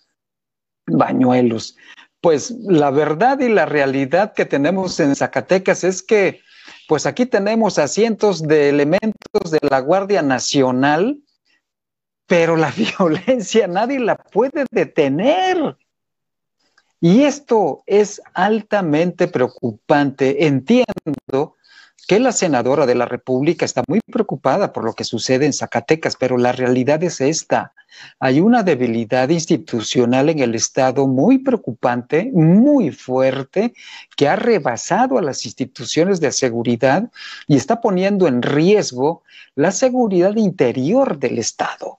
Bañuelos. 0.87 1.77
Pues 2.21 2.53
la 2.53 2.91
verdad 2.91 3.41
y 3.41 3.49
la 3.49 3.67
realidad 3.67 4.33
que 4.33 4.47
tenemos 4.47 5.01
en 5.01 5.17
Zacatecas 5.17 5.83
es 5.83 6.03
que 6.03 6.41
pues 6.87 7.07
aquí 7.07 7.27
tenemos 7.27 7.79
a 7.79 7.89
cientos 7.89 8.43
de 8.43 8.69
elementos 8.69 9.51
de 9.51 9.59
la 9.69 9.81
Guardia 9.81 10.23
Nacional, 10.23 11.21
pero 12.27 12.57
la 12.57 12.71
violencia 12.99 13.67
nadie 13.67 13.99
la 13.99 14.17
puede 14.17 14.65
detener. 14.71 15.77
Y 17.01 17.25
esto 17.25 17.83
es 17.87 18.23
altamente 18.33 19.27
preocupante. 19.27 20.47
Entiendo 20.47 21.57
que 22.07 22.19
la 22.19 22.33
senadora 22.33 22.87
de 22.87 22.95
la 22.95 23.07
República 23.07 23.65
está 23.65 23.83
muy 23.87 24.01
preocupada 24.01 24.73
por 24.73 24.85
lo 24.85 24.93
que 24.95 25.05
sucede 25.05 25.47
en 25.47 25.53
Zacatecas, 25.53 26.17
pero 26.17 26.37
la 26.37 26.53
realidad 26.53 27.03
es 27.03 27.21
esta. 27.21 27.73
Hay 28.19 28.41
una 28.41 28.63
debilidad 28.63 29.29
institucional 29.29 30.29
en 30.29 30.41
el 30.41 30.55
Estado 30.55 31.07
muy 31.07 31.39
preocupante, 31.39 32.31
muy 32.33 32.91
fuerte, 32.91 33.75
que 34.17 34.29
ha 34.29 34.37
rebasado 34.37 35.19
a 35.19 35.23
las 35.23 35.45
instituciones 35.45 36.21
de 36.21 36.33
seguridad 36.33 37.11
y 37.47 37.57
está 37.57 37.81
poniendo 37.81 38.27
en 38.27 38.43
riesgo 38.43 39.23
la 39.55 39.71
seguridad 39.71 40.35
interior 40.37 41.19
del 41.19 41.39
Estado. 41.39 41.99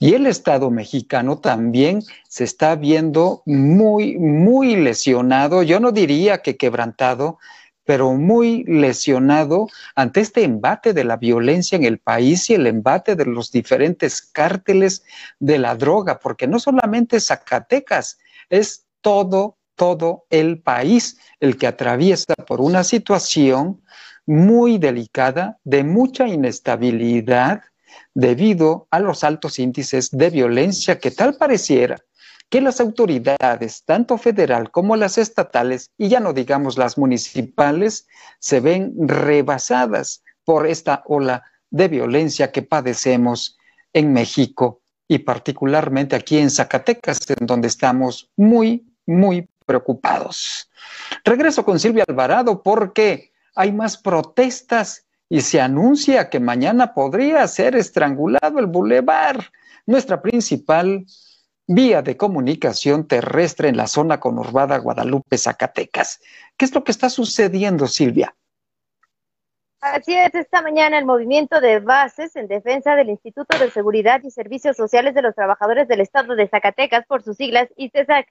Y 0.00 0.14
el 0.14 0.26
Estado 0.26 0.70
mexicano 0.70 1.38
también 1.38 2.02
se 2.28 2.44
está 2.44 2.76
viendo 2.76 3.42
muy, 3.46 4.16
muy 4.16 4.76
lesionado, 4.76 5.62
yo 5.62 5.80
no 5.80 5.90
diría 5.90 6.38
que 6.38 6.56
quebrantado, 6.56 7.38
pero 7.88 8.12
muy 8.12 8.64
lesionado 8.64 9.66
ante 9.94 10.20
este 10.20 10.44
embate 10.44 10.92
de 10.92 11.04
la 11.04 11.16
violencia 11.16 11.74
en 11.74 11.84
el 11.84 11.96
país 11.96 12.50
y 12.50 12.54
el 12.54 12.66
embate 12.66 13.16
de 13.16 13.24
los 13.24 13.50
diferentes 13.50 14.20
cárteles 14.20 15.04
de 15.38 15.56
la 15.56 15.74
droga, 15.74 16.18
porque 16.18 16.46
no 16.46 16.60
solamente 16.60 17.18
Zacatecas, 17.18 18.18
es 18.50 18.84
todo, 19.00 19.56
todo 19.74 20.26
el 20.28 20.60
país 20.60 21.16
el 21.40 21.56
que 21.56 21.66
atraviesa 21.66 22.34
por 22.46 22.60
una 22.60 22.84
situación 22.84 23.80
muy 24.26 24.76
delicada, 24.76 25.58
de 25.64 25.82
mucha 25.82 26.28
inestabilidad, 26.28 27.62
debido 28.12 28.86
a 28.90 29.00
los 29.00 29.24
altos 29.24 29.58
índices 29.58 30.10
de 30.10 30.28
violencia 30.28 30.98
que 30.98 31.10
tal 31.10 31.38
pareciera 31.38 31.96
que 32.48 32.60
las 32.60 32.80
autoridades, 32.80 33.84
tanto 33.84 34.16
federal 34.16 34.70
como 34.70 34.96
las 34.96 35.18
estatales, 35.18 35.90
y 35.98 36.08
ya 36.08 36.20
no 36.20 36.32
digamos 36.32 36.78
las 36.78 36.96
municipales, 36.96 38.06
se 38.38 38.60
ven 38.60 38.94
rebasadas 38.96 40.22
por 40.44 40.66
esta 40.66 41.02
ola 41.06 41.44
de 41.70 41.88
violencia 41.88 42.50
que 42.50 42.62
padecemos 42.62 43.58
en 43.92 44.12
México 44.12 44.80
y 45.06 45.18
particularmente 45.18 46.16
aquí 46.16 46.38
en 46.38 46.50
Zacatecas, 46.50 47.18
en 47.28 47.46
donde 47.46 47.68
estamos 47.68 48.30
muy, 48.36 48.86
muy 49.06 49.48
preocupados. 49.66 50.70
Regreso 51.24 51.64
con 51.64 51.78
Silvia 51.78 52.04
Alvarado 52.08 52.62
porque 52.62 53.32
hay 53.54 53.72
más 53.72 53.96
protestas 53.98 55.04
y 55.28 55.42
se 55.42 55.60
anuncia 55.60 56.30
que 56.30 56.40
mañana 56.40 56.94
podría 56.94 57.46
ser 57.48 57.76
estrangulado 57.76 58.58
el 58.58 58.66
bulevar, 58.66 59.50
nuestra 59.86 60.20
principal 60.20 61.04
vía 61.68 62.00
de 62.00 62.16
comunicación 62.16 63.06
terrestre 63.06 63.68
en 63.68 63.76
la 63.76 63.86
zona 63.86 64.18
conurbada 64.18 64.78
Guadalupe-Zacatecas. 64.78 66.20
¿Qué 66.56 66.64
es 66.64 66.74
lo 66.74 66.82
que 66.82 66.92
está 66.92 67.10
sucediendo, 67.10 67.86
Silvia? 67.86 68.34
Así 69.80 70.14
es, 70.14 70.34
esta 70.34 70.62
mañana 70.62 70.98
el 70.98 71.04
movimiento 71.04 71.60
de 71.60 71.78
bases 71.78 72.34
en 72.36 72.48
defensa 72.48 72.96
del 72.96 73.10
Instituto 73.10 73.56
de 73.58 73.70
Seguridad 73.70 74.20
y 74.24 74.30
Servicios 74.30 74.76
Sociales 74.76 75.14
de 75.14 75.22
los 75.22 75.34
Trabajadores 75.34 75.86
del 75.86 76.00
Estado 76.00 76.34
de 76.34 76.48
Zacatecas, 76.48 77.06
por 77.06 77.22
sus 77.22 77.36
siglas, 77.36 77.68
ICESAC, 77.76 78.26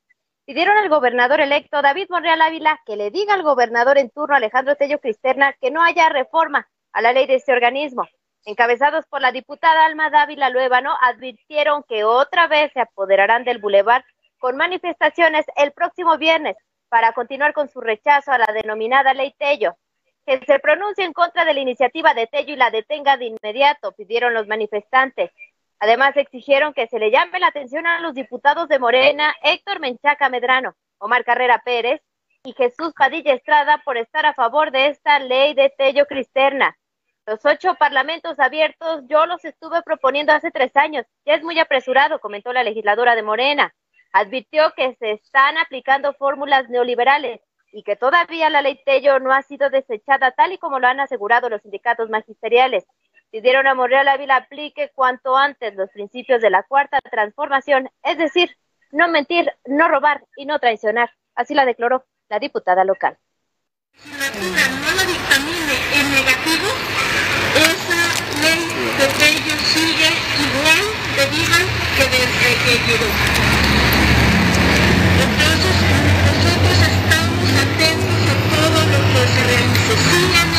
pidieron 0.46 0.76
al 0.76 0.90
gobernador 0.90 1.40
electo 1.40 1.82
David 1.82 2.08
Monreal 2.10 2.42
Ávila 2.42 2.82
que 2.86 2.96
le 2.96 3.12
diga 3.12 3.36
al 3.36 3.44
gobernador 3.44 4.00
en 4.00 4.10
turno 4.10 4.36
Alejandro 4.36 4.76
Tello 4.76 5.00
Cristerna 5.00 5.54
que 5.62 5.72
no 5.72 5.84
haya 5.84 6.10
reforma 6.10 6.68
a 6.92 7.02
la 7.02 7.14
ley 7.14 7.28
de 7.28 7.36
este 7.36 7.54
organismo 7.54 8.08
encabezados 8.48 9.06
por 9.08 9.22
la 9.22 9.34
diputada 9.34 9.86
Alma 9.86 10.10
Dávila 10.10 10.50
Luébano, 10.50 10.96
advirtieron 11.02 11.84
que 11.84 12.06
otra 12.06 12.48
vez 12.48 12.72
se 12.72 12.80
apoderarán 12.80 13.44
del 13.44 13.60
bulevar 13.60 14.06
con 14.40 14.56
manifestaciones 14.56 15.46
el 15.58 15.74
próximo 15.74 16.18
viernes 16.18 16.56
para 16.88 17.12
continuar 17.12 17.52
con 17.52 17.68
su 17.68 17.82
rechazo 17.82 18.32
a 18.32 18.38
la 18.38 18.48
denominada 18.54 19.14
ley 19.14 19.34
Tello. 19.38 19.76
Que 20.26 20.40
se 20.46 20.60
pronuncie 20.60 21.04
en 21.04 21.12
contra 21.12 21.44
de 21.44 21.54
la 21.54 21.60
iniciativa 21.60 22.14
de 22.14 22.28
Tello 22.28 22.54
y 22.54 22.56
la 22.56 22.72
detenga 22.72 23.18
de 23.18 23.26
inmediato, 23.26 23.92
pidieron 23.92 24.34
los 24.34 24.48
manifestantes. 24.48 25.30
Además, 25.80 26.16
exigieron 26.16 26.74
que 26.74 26.88
se 26.88 27.00
le 27.00 27.12
llame 27.12 27.42
la 27.42 27.48
atención 27.48 27.86
a 27.86 28.00
los 28.00 28.14
diputados 28.14 28.70
de 28.70 28.80
Morena, 28.80 29.36
Héctor 29.44 29.82
Menchaca 29.82 30.30
Medrano, 30.30 30.74
Omar 31.00 31.26
Carrera 31.26 31.62
Pérez 31.66 32.02
y 32.46 32.54
Jesús 32.54 32.94
Padilla 32.98 33.34
Estrada 33.34 33.82
por 33.84 33.98
estar 33.98 34.26
a 34.26 34.34
favor 34.34 34.72
de 34.72 34.88
esta 34.88 35.20
ley 35.20 35.54
de 35.54 35.70
Tello 35.78 36.06
Cristerna. 36.06 36.77
Los 37.28 37.44
ocho 37.44 37.76
parlamentos 37.76 38.40
abiertos 38.40 39.04
yo 39.10 39.26
los 39.26 39.44
estuve 39.44 39.82
proponiendo 39.82 40.32
hace 40.32 40.50
tres 40.50 40.74
años. 40.78 41.06
Ya 41.26 41.34
es 41.34 41.44
muy 41.44 41.60
apresurado, 41.60 42.22
comentó 42.22 42.54
la 42.54 42.64
legisladora 42.64 43.18
de 43.18 43.22
Morena. 43.22 43.76
Advirtió 44.14 44.72
que 44.78 44.96
se 44.96 45.12
están 45.12 45.58
aplicando 45.58 46.14
fórmulas 46.14 46.70
neoliberales 46.70 47.42
y 47.74 47.84
que 47.84 47.98
todavía 47.98 48.50
la 48.50 48.62
ley 48.62 48.80
Tello 48.86 49.20
no 49.20 49.34
ha 49.34 49.42
sido 49.42 49.70
desechada 49.70 50.32
tal 50.32 50.54
y 50.54 50.58
como 50.58 50.80
lo 50.80 50.88
han 50.88 51.02
asegurado 51.02 51.50
los 51.50 51.62
sindicatos 51.64 52.10
magisteriales. 52.10 52.86
Pidieron 53.30 53.68
a 53.68 53.76
Monreal 53.76 54.08
Ávila 54.08 54.38
aplique 54.38 54.92
cuanto 54.96 55.36
antes 55.36 55.76
los 55.76 55.90
principios 55.90 56.42
de 56.42 56.50
la 56.50 56.64
cuarta 56.64 57.00
transformación, 57.12 57.90
es 58.04 58.18
decir, 58.18 58.56
no 58.94 59.10
mentir, 59.10 59.52
no 59.66 59.90
robar 59.90 60.24
y 60.38 60.46
no 60.46 60.60
traicionar. 60.60 61.12
Así 61.36 61.54
la 61.54 61.66
declaró 61.66 62.06
la 62.30 62.40
diputada 62.40 62.86
local. 62.86 63.18
negativo, 66.10 66.68
esa 67.56 68.02
ley 68.42 68.68
de 68.98 69.30
ellos 69.30 69.60
sigue 69.74 70.10
igual 70.46 70.84
de 71.16 71.26
viva 71.36 71.60
que 71.96 72.04
desde 72.04 72.52
eh, 72.52 72.58
que 72.64 72.74
llegó. 72.88 73.10
Entonces, 75.26 75.76
nosotros 76.28 76.78
estamos 76.94 77.50
atentos 77.66 78.22
a 78.28 78.36
todo 78.54 78.80
lo 78.92 79.00
que 79.14 79.22
se 79.34 79.42
realice. 79.44 80.57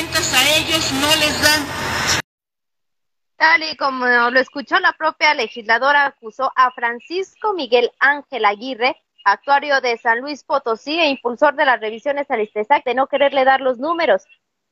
Cuentas 0.00 0.32
a 0.32 0.58
ellos 0.58 0.92
no 0.92 1.08
les 1.16 1.42
dan. 1.42 2.20
Tal 3.36 3.62
y 3.64 3.76
como 3.76 4.06
lo 4.06 4.40
escuchó 4.40 4.78
la 4.78 4.92
propia 4.92 5.34
legisladora, 5.34 6.06
acusó 6.06 6.50
a 6.56 6.70
Francisco 6.70 7.52
Miguel 7.52 7.90
Ángel 7.98 8.46
Aguirre, 8.46 8.96
actuario 9.24 9.80
de 9.82 9.98
San 9.98 10.20
Luis 10.20 10.42
Potosí 10.42 10.98
e 10.98 11.10
impulsor 11.10 11.54
de 11.54 11.66
las 11.66 11.80
revisiones 11.80 12.30
al 12.30 12.40
ISTESAC, 12.40 12.84
de 12.84 12.94
no 12.94 13.08
quererle 13.08 13.44
dar 13.44 13.60
los 13.60 13.78
números. 13.78 14.24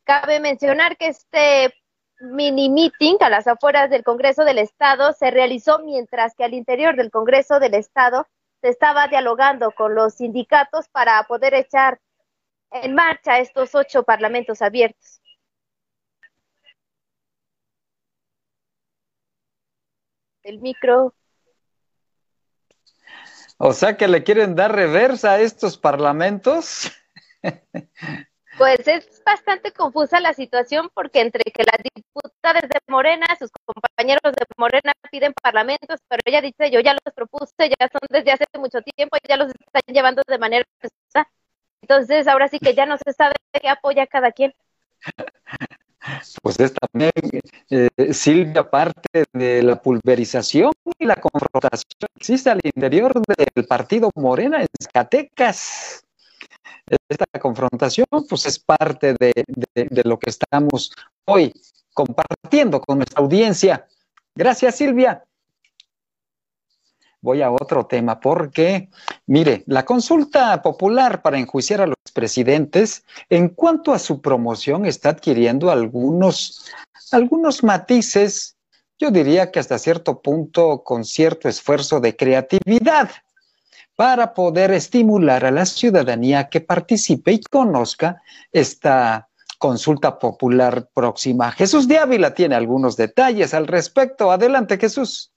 Cabe 0.04 0.40
mencionar 0.40 0.96
que 0.96 1.08
este 1.08 1.74
mini 2.20 2.70
meeting 2.70 3.16
a 3.20 3.28
las 3.28 3.46
afueras 3.46 3.90
del 3.90 4.04
Congreso 4.04 4.46
del 4.46 4.58
Estado 4.58 5.12
se 5.12 5.30
realizó 5.30 5.80
mientras 5.80 6.34
que 6.36 6.44
al 6.44 6.54
interior 6.54 6.96
del 6.96 7.10
Congreso 7.10 7.60
del 7.60 7.74
Estado 7.74 8.26
se 8.62 8.70
estaba 8.70 9.08
dialogando 9.08 9.72
con 9.72 9.94
los 9.94 10.14
sindicatos 10.14 10.88
para 10.88 11.22
poder 11.24 11.52
echar 11.52 12.00
en 12.70 12.94
marcha 12.94 13.38
estos 13.38 13.74
ocho 13.74 14.02
parlamentos 14.02 14.62
abiertos. 14.62 15.20
El 20.42 20.60
micro. 20.60 21.14
O 23.58 23.72
sea 23.72 23.96
que 23.96 24.08
le 24.08 24.22
quieren 24.22 24.54
dar 24.54 24.74
reversa 24.74 25.32
a 25.32 25.40
estos 25.40 25.76
parlamentos. 25.76 26.90
Pues 28.56 28.88
es 28.88 29.22
bastante 29.24 29.72
confusa 29.72 30.18
la 30.18 30.32
situación 30.32 30.90
porque 30.92 31.20
entre 31.20 31.44
que 31.44 31.62
las 31.62 31.80
diputadas 31.94 32.62
de 32.62 32.78
Morena, 32.88 33.26
sus 33.38 33.50
compañeros 33.64 34.20
de 34.24 34.46
Morena 34.56 34.92
piden 35.12 35.32
parlamentos, 35.40 36.00
pero 36.08 36.20
ella 36.24 36.40
dice, 36.40 36.68
yo 36.70 36.80
ya 36.80 36.92
los 36.92 37.14
propuse, 37.14 37.70
ya 37.78 37.88
son 37.88 38.00
desde 38.10 38.32
hace 38.32 38.44
mucho 38.58 38.80
tiempo, 38.82 39.16
ya 39.28 39.36
los 39.36 39.48
están 39.48 39.82
llevando 39.86 40.22
de 40.26 40.38
manera... 40.38 40.64
Entonces, 41.88 42.28
ahora 42.28 42.48
sí 42.48 42.58
que 42.58 42.74
ya 42.74 42.84
no 42.84 42.96
se 42.98 43.12
sabe 43.12 43.34
qué 43.52 43.68
apoya 43.68 44.06
cada 44.06 44.32
quien. 44.32 44.54
Pues 46.42 46.60
es 46.60 46.72
también, 46.74 47.12
eh, 47.70 48.12
Silvia, 48.12 48.68
parte 48.68 49.24
de 49.32 49.62
la 49.62 49.80
pulverización 49.80 50.72
y 50.98 51.06
la 51.06 51.16
confrontación 51.16 51.84
que 51.98 52.06
existe 52.16 52.50
al 52.50 52.60
interior 52.62 53.12
del 53.24 53.66
partido 53.66 54.10
Morena 54.14 54.60
en 54.60 54.68
Zacatecas 54.80 56.04
esta 57.08 57.26
confrontación, 57.40 58.06
pues 58.28 58.46
es 58.46 58.58
parte 58.58 59.14
de, 59.18 59.32
lo 60.04 60.18
que 60.18 60.30
estamos 60.30 60.92
hoy 61.24 61.52
compartiendo 61.92 62.80
con 62.80 62.98
nuestra 62.98 63.22
audiencia. 63.22 63.86
Gracias, 64.34 64.76
Silvia. 64.76 65.24
Voy 67.20 67.42
a 67.42 67.50
otro 67.50 67.86
tema 67.86 68.20
porque, 68.20 68.90
mire, 69.26 69.64
la 69.66 69.84
consulta 69.84 70.62
popular 70.62 71.20
para 71.20 71.38
enjuiciar 71.38 71.80
a 71.80 71.86
los 71.86 71.96
presidentes, 72.14 73.04
en 73.28 73.48
cuanto 73.48 73.92
a 73.92 73.98
su 73.98 74.20
promoción, 74.20 74.86
está 74.86 75.10
adquiriendo 75.10 75.70
algunos, 75.70 76.66
algunos 77.10 77.64
matices, 77.64 78.56
yo 78.98 79.10
diría 79.10 79.50
que 79.50 79.58
hasta 79.60 79.78
cierto 79.78 80.20
punto 80.22 80.82
con 80.84 81.04
cierto 81.04 81.48
esfuerzo 81.48 82.00
de 82.00 82.16
creatividad 82.16 83.10
para 83.96 84.32
poder 84.32 84.70
estimular 84.70 85.44
a 85.44 85.50
la 85.50 85.66
ciudadanía 85.66 86.48
que 86.48 86.60
participe 86.60 87.32
y 87.32 87.40
conozca 87.40 88.22
esta 88.52 89.28
consulta 89.58 90.20
popular 90.20 90.88
próxima. 90.94 91.50
Jesús 91.50 91.88
de 91.88 91.98
Ávila 91.98 92.32
tiene 92.32 92.54
algunos 92.54 92.96
detalles 92.96 93.54
al 93.54 93.66
respecto. 93.66 94.30
Adelante, 94.30 94.78
Jesús. 94.78 95.32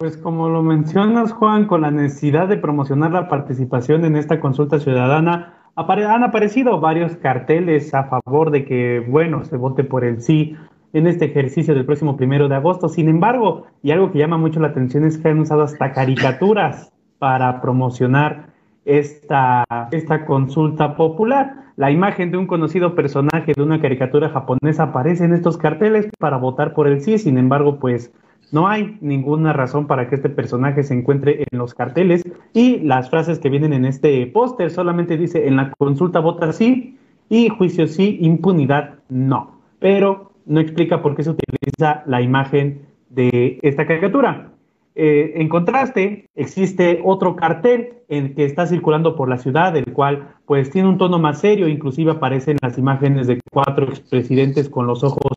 Pues 0.00 0.16
como 0.16 0.48
lo 0.48 0.62
mencionas, 0.62 1.32
Juan, 1.32 1.66
con 1.66 1.80
la 1.80 1.90
necesidad 1.90 2.46
de 2.46 2.56
promocionar 2.56 3.10
la 3.10 3.28
participación 3.28 4.04
en 4.04 4.14
esta 4.14 4.38
consulta 4.38 4.78
ciudadana, 4.78 5.72
han 5.74 6.22
aparecido 6.22 6.78
varios 6.78 7.16
carteles 7.16 7.92
a 7.92 8.04
favor 8.04 8.52
de 8.52 8.64
que, 8.64 9.04
bueno, 9.08 9.44
se 9.44 9.56
vote 9.56 9.82
por 9.82 10.04
el 10.04 10.22
sí 10.22 10.54
en 10.92 11.08
este 11.08 11.24
ejercicio 11.24 11.74
del 11.74 11.84
próximo 11.84 12.16
primero 12.16 12.48
de 12.48 12.54
agosto. 12.54 12.88
Sin 12.88 13.08
embargo, 13.08 13.66
y 13.82 13.90
algo 13.90 14.12
que 14.12 14.20
llama 14.20 14.38
mucho 14.38 14.60
la 14.60 14.68
atención 14.68 15.02
es 15.02 15.18
que 15.18 15.30
han 15.30 15.40
usado 15.40 15.62
hasta 15.62 15.90
caricaturas 15.90 16.92
para 17.18 17.60
promocionar 17.60 18.50
esta, 18.84 19.64
esta 19.90 20.26
consulta 20.26 20.94
popular. 20.94 21.72
La 21.74 21.90
imagen 21.90 22.30
de 22.30 22.38
un 22.38 22.46
conocido 22.46 22.94
personaje 22.94 23.52
de 23.52 23.62
una 23.64 23.80
caricatura 23.80 24.28
japonesa 24.28 24.84
aparece 24.84 25.24
en 25.24 25.34
estos 25.34 25.58
carteles 25.58 26.08
para 26.20 26.36
votar 26.36 26.72
por 26.72 26.86
el 26.86 27.00
sí, 27.00 27.18
sin 27.18 27.36
embargo, 27.36 27.80
pues 27.80 28.12
no 28.50 28.68
hay 28.68 28.96
ninguna 29.00 29.52
razón 29.52 29.86
para 29.86 30.08
que 30.08 30.14
este 30.14 30.28
personaje 30.28 30.82
se 30.82 30.94
encuentre 30.94 31.44
en 31.50 31.58
los 31.58 31.74
carteles. 31.74 32.22
Y 32.52 32.80
las 32.80 33.10
frases 33.10 33.38
que 33.38 33.50
vienen 33.50 33.72
en 33.72 33.84
este 33.84 34.26
póster 34.26 34.70
solamente 34.70 35.16
dice 35.16 35.46
en 35.46 35.56
la 35.56 35.72
consulta 35.78 36.20
vota 36.20 36.52
sí 36.52 36.98
y 37.28 37.48
juicio 37.48 37.86
sí, 37.86 38.18
impunidad 38.20 38.96
no, 39.08 39.58
pero 39.78 40.32
no 40.46 40.60
explica 40.60 41.02
por 41.02 41.14
qué 41.14 41.22
se 41.22 41.30
utiliza 41.30 42.02
la 42.06 42.22
imagen 42.22 42.86
de 43.10 43.58
esta 43.62 43.86
caricatura. 43.86 44.50
Eh, 44.94 45.40
en 45.40 45.48
contraste, 45.48 46.28
existe 46.34 47.00
otro 47.04 47.36
cartel 47.36 47.98
en 48.08 48.34
que 48.34 48.44
está 48.44 48.66
circulando 48.66 49.14
por 49.14 49.28
la 49.28 49.38
ciudad, 49.38 49.76
el 49.76 49.92
cual 49.92 50.34
pues 50.44 50.70
tiene 50.70 50.88
un 50.88 50.98
tono 50.98 51.18
más 51.18 51.40
serio, 51.40 51.68
inclusive 51.68 52.12
aparecen 52.12 52.56
las 52.62 52.78
imágenes 52.78 53.28
de 53.28 53.38
cuatro 53.52 53.84
expresidentes 53.84 54.68
con 54.68 54.86
los 54.86 55.04
ojos 55.04 55.30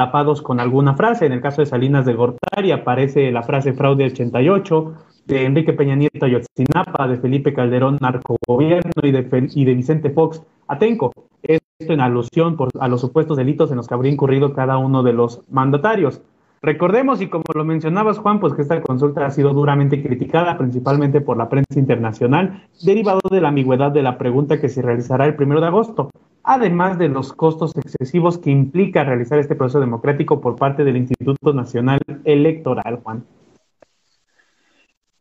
tapados 0.00 0.40
con 0.40 0.60
alguna 0.60 0.94
frase. 0.94 1.26
En 1.26 1.32
el 1.32 1.42
caso 1.42 1.60
de 1.60 1.66
Salinas 1.66 2.06
de 2.06 2.14
Gortari 2.14 2.72
aparece 2.72 3.30
la 3.30 3.42
frase 3.42 3.74
fraude 3.74 4.06
88, 4.06 4.94
de 5.26 5.44
Enrique 5.44 5.74
Peña 5.74 5.94
Nieto 5.94 6.24
Ayotzinapa, 6.24 7.06
de 7.06 7.18
Felipe 7.18 7.52
Calderón 7.52 7.98
narcogobierno 8.00 8.92
y 9.02 9.10
de, 9.10 9.48
y 9.54 9.64
de 9.66 9.74
Vicente 9.74 10.08
Fox 10.08 10.42
Atenco. 10.68 11.12
Esto 11.42 11.92
en 11.92 12.00
alusión 12.00 12.56
a 12.80 12.88
los 12.88 13.02
supuestos 13.02 13.36
delitos 13.36 13.70
en 13.70 13.76
los 13.76 13.88
que 13.88 13.92
habría 13.92 14.10
incurrido 14.10 14.54
cada 14.54 14.78
uno 14.78 15.02
de 15.02 15.12
los 15.12 15.42
mandatarios. 15.50 16.22
Recordemos, 16.62 17.20
y 17.20 17.28
como 17.28 17.44
lo 17.54 17.66
mencionabas, 17.66 18.18
Juan, 18.18 18.40
pues 18.40 18.54
que 18.54 18.62
esta 18.62 18.80
consulta 18.80 19.26
ha 19.26 19.30
sido 19.30 19.52
duramente 19.52 20.02
criticada, 20.02 20.56
principalmente 20.56 21.20
por 21.20 21.36
la 21.36 21.50
prensa 21.50 21.78
internacional, 21.78 22.68
derivado 22.82 23.20
de 23.30 23.42
la 23.42 23.48
ambigüedad 23.48 23.92
de 23.92 24.02
la 24.02 24.16
pregunta 24.16 24.58
que 24.62 24.70
se 24.70 24.80
realizará 24.80 25.26
el 25.26 25.36
primero 25.36 25.60
de 25.60 25.66
agosto, 25.66 26.10
además 26.50 26.98
de 26.98 27.08
los 27.08 27.32
costos 27.32 27.70
excesivos 27.76 28.36
que 28.36 28.50
implica 28.50 29.04
realizar 29.04 29.38
este 29.38 29.54
proceso 29.54 29.78
democrático 29.78 30.40
por 30.40 30.56
parte 30.56 30.82
del 30.82 30.96
Instituto 30.96 31.52
Nacional 31.52 32.00
Electoral, 32.24 32.98
Juan. 33.04 33.24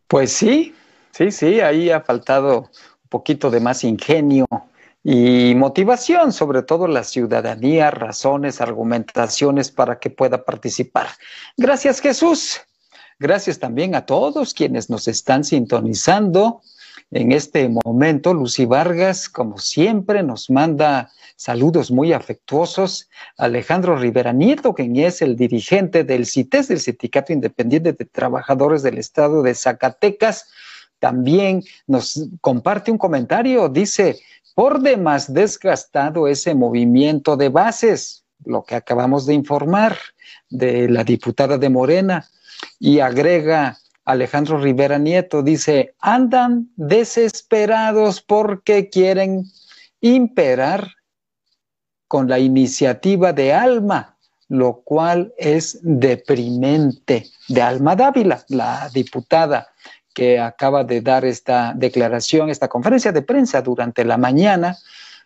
Pues 0.07 0.31
sí, 0.31 0.73
sí, 1.11 1.29
sí, 1.29 1.61
ahí 1.61 1.91
ha 1.91 2.01
faltado 2.01 2.61
un 2.61 3.09
poquito 3.09 3.51
de 3.51 3.59
más 3.59 3.83
ingenio 3.83 4.47
y 5.03 5.53
motivación, 5.55 6.33
sobre 6.33 6.63
todo 6.63 6.87
la 6.87 7.03
ciudadanía, 7.03 7.91
razones, 7.91 8.59
argumentaciones 8.59 9.69
para 9.69 9.99
que 9.99 10.09
pueda 10.09 10.43
participar. 10.43 11.09
Gracias 11.55 12.01
Jesús. 12.01 12.59
Gracias 13.19 13.59
también 13.59 13.93
a 13.93 14.07
todos 14.07 14.55
quienes 14.55 14.89
nos 14.89 15.07
están 15.07 15.43
sintonizando 15.43 16.61
en 17.11 17.31
este 17.31 17.69
momento. 17.69 18.33
Lucy 18.33 18.65
Vargas, 18.65 19.29
como 19.29 19.57
siempre, 19.57 20.23
nos 20.23 20.49
manda 20.49 21.11
saludos 21.35 21.91
muy 21.91 22.13
afectuosos. 22.13 23.09
Alejandro 23.37 23.97
Rivera 23.97 24.33
Nieto, 24.33 24.73
quien 24.73 24.95
es 24.97 25.21
el 25.21 25.35
dirigente 25.35 26.03
del 26.03 26.25
CITES, 26.25 26.67
del 26.67 26.79
Sindicato 26.79 27.33
Independiente 27.33 27.93
de 27.93 28.05
Trabajadores 28.05 28.83
del 28.83 28.97
Estado 28.97 29.41
de 29.41 29.55
Zacatecas, 29.55 30.47
también 30.99 31.63
nos 31.87 32.29
comparte 32.41 32.91
un 32.91 32.97
comentario. 32.97 33.69
Dice, 33.69 34.19
por 34.53 34.81
demás 34.81 35.33
desgastado 35.33 36.27
ese 36.27 36.53
movimiento 36.53 37.37
de 37.37 37.49
bases, 37.49 38.25
lo 38.45 38.63
que 38.63 38.75
acabamos 38.75 39.25
de 39.25 39.33
informar 39.33 39.97
de 40.49 40.89
la 40.89 41.03
diputada 41.03 41.57
de 41.57 41.69
Morena, 41.69 42.27
y 42.77 42.99
agrega 42.99 43.77
Alejandro 44.09 44.57
Rivera 44.57 44.97
Nieto, 44.97 45.43
dice, 45.43 45.93
andan 45.99 46.71
desesperados 46.75 48.21
porque 48.21 48.89
quieren 48.89 49.43
imperar 50.01 50.87
con 52.07 52.27
la 52.27 52.39
iniciativa 52.39 53.33
de 53.33 53.53
Alma, 53.53 54.17
lo 54.47 54.81
cual 54.81 55.31
es 55.37 55.77
deprimente, 55.83 57.27
de 57.49 57.61
Alma 57.61 57.95
Dávila, 57.95 58.43
la 58.47 58.89
diputada 58.91 59.67
que 60.11 60.39
acaba 60.39 60.83
de 60.83 61.01
dar 61.01 61.23
esta 61.23 61.73
declaración, 61.75 62.49
esta 62.49 62.67
conferencia 62.67 63.11
de 63.11 63.21
prensa 63.21 63.61
durante 63.61 64.03
la 64.03 64.17
mañana, 64.17 64.75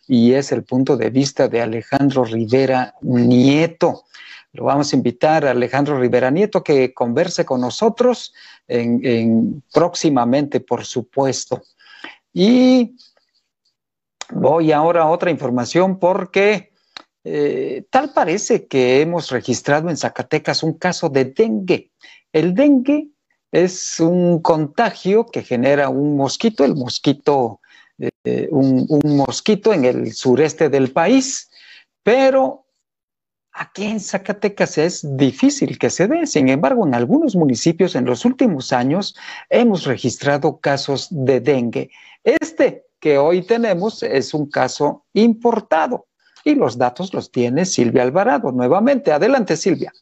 y 0.10 0.34
es 0.34 0.52
el 0.52 0.64
punto 0.64 0.98
de 0.98 1.10
vista 1.10 1.48
de 1.48 1.62
Alejandro 1.62 2.26
Rivera 2.26 2.96
Nieto. 3.02 4.04
Lo 4.54 4.66
vamos 4.66 4.94
a 4.94 4.96
invitar 4.96 5.46
a 5.46 5.52
Alejandro 5.52 6.00
Rivera 6.00 6.30
Nieto 6.30 6.64
que 6.64 6.94
converse 6.94 7.44
con 7.44 7.62
nosotros 7.62 8.34
en, 8.68 9.64
próximamente, 9.74 10.60
por 10.60 10.86
supuesto. 10.86 11.64
Y 12.32 12.96
voy 14.30 14.72
ahora 14.72 15.04
a 15.04 15.10
otra 15.10 15.32
información 15.32 15.98
porque 15.98 16.72
eh, 17.24 17.86
tal 17.90 18.14
parece 18.14 18.68
que 18.68 19.02
hemos 19.02 19.32
registrado 19.32 19.90
en 19.90 19.98
Zacatecas 19.98 20.62
un 20.62 20.74
caso 20.74 21.10
de 21.10 21.26
dengue. 21.26 21.92
El 22.32 22.54
dengue 22.54 23.10
es 23.52 24.00
un 24.00 24.40
contagio 24.40 25.26
que 25.26 25.42
genera 25.42 25.90
un 25.90 26.16
mosquito, 26.16 26.64
el 26.64 26.76
mosquito, 26.76 27.60
eh, 27.98 28.48
un, 28.52 28.86
un 28.88 29.18
mosquito 29.18 29.74
en 29.74 29.86
el 29.86 30.14
sureste 30.14 30.70
del 30.70 30.92
país, 30.92 31.50
pero 32.04 32.63
Aquí 33.56 33.86
en 33.86 34.00
Zacatecas 34.00 34.80
es 34.80 35.16
difícil 35.16 35.78
que 35.78 35.92
se 35.92 36.08
dé, 36.08 36.26
sin 36.26 36.50
embargo, 36.50 36.88
en 36.88 36.96
algunos 36.96 37.36
municipios 37.36 37.96
en 37.96 38.06
los 38.06 38.26
últimos 38.26 38.74
años 38.74 39.16
hemos 39.48 39.86
registrado 39.86 40.60
casos 40.60 41.08
de 41.12 41.40
dengue. 41.40 41.92
Este 42.24 42.88
que 43.00 43.20
hoy 43.20 43.44
tenemos 43.44 44.02
es 44.02 44.34
un 44.34 44.50
caso 44.50 45.06
importado 45.14 46.08
y 46.44 46.56
los 46.56 46.80
datos 46.80 47.14
los 47.14 47.32
tiene 47.32 47.66
Silvia 47.66 48.02
Alvarado. 48.02 48.52
Nuevamente, 48.52 49.12
adelante 49.12 49.56
Silvia. 49.56 49.94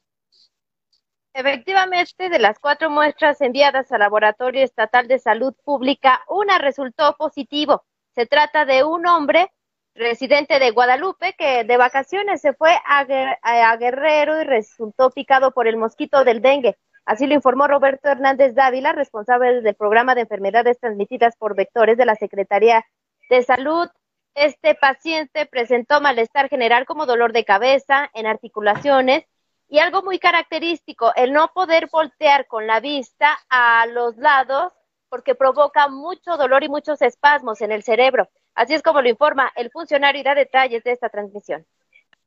Efectivamente, 1.34 2.30
de 2.30 2.40
las 2.40 2.58
cuatro 2.58 2.90
muestras 2.90 3.42
enviadas 3.42 3.92
al 3.92 4.00
Laboratorio 4.00 4.64
Estatal 4.64 5.08
de 5.08 5.20
Salud 5.20 5.54
Pública, 5.66 6.22
una 6.30 6.58
resultó 6.58 7.16
positivo. 7.18 7.84
Se 8.16 8.26
trata 8.26 8.66
de 8.66 8.84
un 8.84 9.06
hombre 9.08 9.52
residente 9.94 10.60
de 10.60 10.72
Guadalupe, 10.72 11.34
que 11.38 11.64
de 11.64 11.78
vacaciones 11.78 12.42
se 12.42 12.54
fue 12.54 12.76
a, 12.86 13.76
Guerrero 13.76 14.42
y 14.42 14.44
resultó 14.44 15.12
picado 15.12 15.52
por 15.52 15.68
el 15.68 15.78
mosquito 15.78 16.24
del 16.24 16.42
dengue. 16.42 16.78
Así 17.06 17.28
lo 17.28 17.34
informó 17.34 17.68
Roberto 17.68 18.10
Hernández 18.10 18.54
Dávila, 18.54 18.94
responsable 18.94 19.62
del 19.62 19.76
programa 19.76 20.16
de 20.16 20.22
enfermedades 20.22 20.80
transmitidas 20.80 21.36
por 21.36 21.56
vectores 21.56 21.98
de 21.98 22.06
la 22.06 22.16
Secretaría 22.16 22.86
de 23.30 23.44
Salud. 23.44 23.90
Este 24.36 24.76
paciente 24.76 25.46
presentó 25.46 26.00
malestar 26.00 26.48
general 26.48 26.86
como 26.86 27.06
dolor 27.06 27.34
de 27.34 27.44
cabeza, 27.44 28.10
en 28.14 28.28
articulaciones 28.28 29.26
y 29.68 29.80
algo 29.80 30.04
muy 30.04 30.20
característico, 30.20 31.14
el 31.16 31.34
no 31.34 31.50
poder 31.54 31.90
voltear 31.92 32.48
con 32.48 32.68
la 32.68 32.80
vista 32.80 33.38
a 33.50 33.86
los 33.88 34.18
lados 34.18 34.74
porque 35.10 35.36
provoca 35.36 35.88
mucho 35.90 36.38
dolor 36.38 36.64
y 36.64 36.70
muchos 36.70 37.02
espasmos 37.02 37.62
en 37.62 37.72
el 37.72 37.84
cerebro. 37.84 38.30
Así 38.56 38.74
es 38.74 38.82
como 38.82 39.02
lo 39.02 39.10
informa 39.10 39.52
el 39.56 39.72
funcionario 39.72 40.22
y 40.22 40.24
da 40.24 40.36
detalles 40.36 40.84
de 40.84 40.92
esta 40.92 41.10
transmisión. 41.10 41.66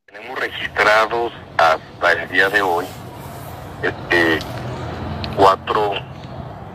Tenemos 0.06 0.38
registrados 0.38 1.32
hasta 1.58 2.12
el 2.12 2.28
día 2.28 2.48
de 2.48 2.62
hoy 2.62 2.86
este, 3.82 4.38
cuatro, 5.36 5.92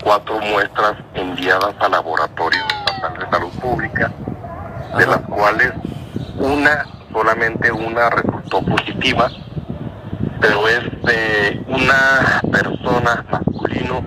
cuatro 0.03 0.39
muestras 0.39 0.95
enviadas 1.13 1.75
al 1.79 1.91
Laboratorio 1.91 2.61
Estatal 2.85 3.17
de 3.17 3.29
Salud 3.29 3.51
Pública, 3.59 4.11
de 4.97 5.05
las 5.05 5.21
cuales 5.21 5.73
una, 6.37 6.85
solamente 7.11 7.71
una 7.71 8.09
resultó 8.09 8.61
positiva, 8.63 9.29
pero 10.39 10.67
es 10.67 10.83
de 11.03 11.63
una 11.67 12.41
persona 12.51 13.25
masculino 13.29 14.03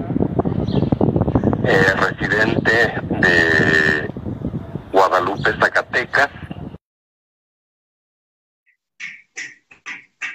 eh, 1.64 1.92
residente 1.96 2.94
de 3.10 4.11
Guadalupe, 5.08 5.52
Zacatecas. 5.58 6.30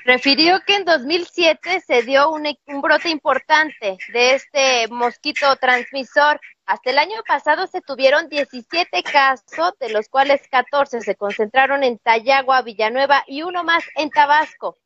Refirió 0.04 0.60
que 0.66 0.76
en 0.76 0.84
2007 0.84 1.80
se 1.80 2.04
dio 2.04 2.32
un, 2.32 2.46
un, 2.66 2.82
brote 2.82 3.08
importante 3.08 3.98
de 4.12 4.36
este 4.36 4.90
mosquito 4.90 5.56
transmisor. 5.56 6.42
Hasta 6.66 6.90
el 6.90 6.98
año 6.98 7.16
pasado 7.26 7.68
se 7.68 7.80
tuvieron 7.80 8.28
17 8.28 9.04
casos, 9.04 9.72
de 9.80 9.90
los 9.90 10.10
cuales 10.10 10.42
14 10.52 11.00
se 11.00 11.16
concentraron 11.16 11.84
en 11.86 11.98
Tayagua, 11.98 12.62
Villanueva 12.62 13.24
y 13.26 13.44
uno 13.44 13.64
más 13.64 13.86
en 13.96 14.10
Tabasco. 14.10 14.78